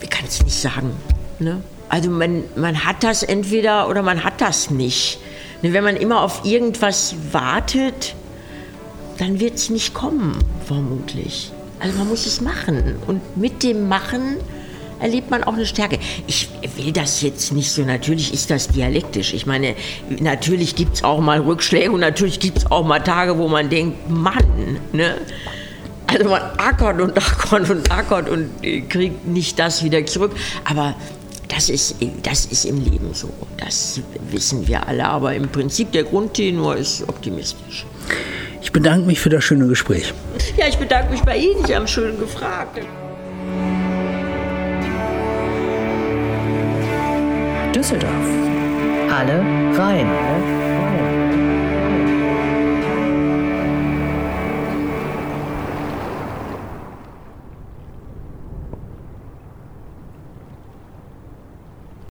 Ich 0.00 0.08
kann 0.08 0.24
es 0.26 0.42
nicht 0.42 0.58
sagen. 0.58 0.92
Ne? 1.38 1.62
Also 1.88 2.10
man, 2.10 2.44
man 2.56 2.84
hat 2.84 3.02
das 3.02 3.22
entweder 3.22 3.88
oder 3.88 4.02
man 4.02 4.24
hat 4.24 4.40
das 4.40 4.70
nicht. 4.70 5.18
Ne, 5.62 5.72
wenn 5.72 5.84
man 5.84 5.96
immer 5.96 6.22
auf 6.22 6.44
irgendwas 6.44 7.14
wartet, 7.32 8.14
dann 9.18 9.40
wird 9.40 9.54
es 9.56 9.68
nicht 9.68 9.94
kommen, 9.94 10.38
vermutlich. 10.66 11.50
Also 11.80 11.98
man 11.98 12.08
muss 12.08 12.26
es 12.26 12.40
machen. 12.40 12.96
Und 13.06 13.36
mit 13.36 13.62
dem 13.62 13.88
Machen 13.88 14.36
erlebt 15.00 15.30
man 15.30 15.44
auch 15.44 15.54
eine 15.54 15.66
Stärke. 15.66 15.98
Ich 16.26 16.48
will 16.76 16.92
das 16.92 17.22
jetzt 17.22 17.52
nicht 17.52 17.70
so, 17.70 17.82
natürlich 17.82 18.32
ist 18.32 18.50
das 18.50 18.68
dialektisch. 18.68 19.34
Ich 19.34 19.46
meine, 19.46 19.74
natürlich 20.20 20.74
gibt 20.76 20.96
es 20.96 21.04
auch 21.04 21.20
mal 21.20 21.40
Rückschläge 21.40 21.90
und 21.90 22.00
natürlich 22.00 22.40
gibt 22.40 22.58
es 22.58 22.70
auch 22.70 22.84
mal 22.84 23.00
Tage, 23.00 23.38
wo 23.38 23.48
man 23.48 23.68
denkt, 23.68 24.10
Mann, 24.10 24.78
ne? 24.92 25.16
Also 26.06 26.30
man 26.30 26.40
ackert 26.56 27.00
und 27.02 27.16
ackert 27.18 27.68
und 27.68 27.90
ackert 27.90 28.28
und 28.30 28.50
kriegt 28.88 29.26
nicht 29.26 29.58
das 29.58 29.84
wieder 29.84 30.04
zurück. 30.06 30.34
Aber 30.64 30.94
das 31.48 31.68
ist, 31.68 31.96
das 32.22 32.46
ist 32.46 32.64
im 32.64 32.82
Leben 32.82 33.12
so. 33.12 33.28
Das 33.58 34.00
wissen 34.30 34.66
wir 34.66 34.86
alle. 34.86 35.04
Aber 35.04 35.34
im 35.34 35.48
Prinzip 35.48 35.92
der 35.92 36.04
Grundtenor 36.04 36.76
ist 36.76 37.06
optimistisch. 37.08 37.84
Ich 38.62 38.72
bedanke 38.72 39.06
mich 39.06 39.20
für 39.20 39.28
das 39.28 39.44
schöne 39.44 39.66
Gespräch. 39.66 40.14
Ja, 40.56 40.66
ich 40.66 40.78
bedanke 40.78 41.12
mich 41.12 41.22
bei 41.22 41.36
Ihnen. 41.36 41.64
Sie 41.66 41.76
haben 41.76 41.86
schön 41.86 42.18
gefragt. 42.18 42.80
Düsseldorf. 47.88 48.28
Alle 49.10 49.38
rein. 49.78 50.67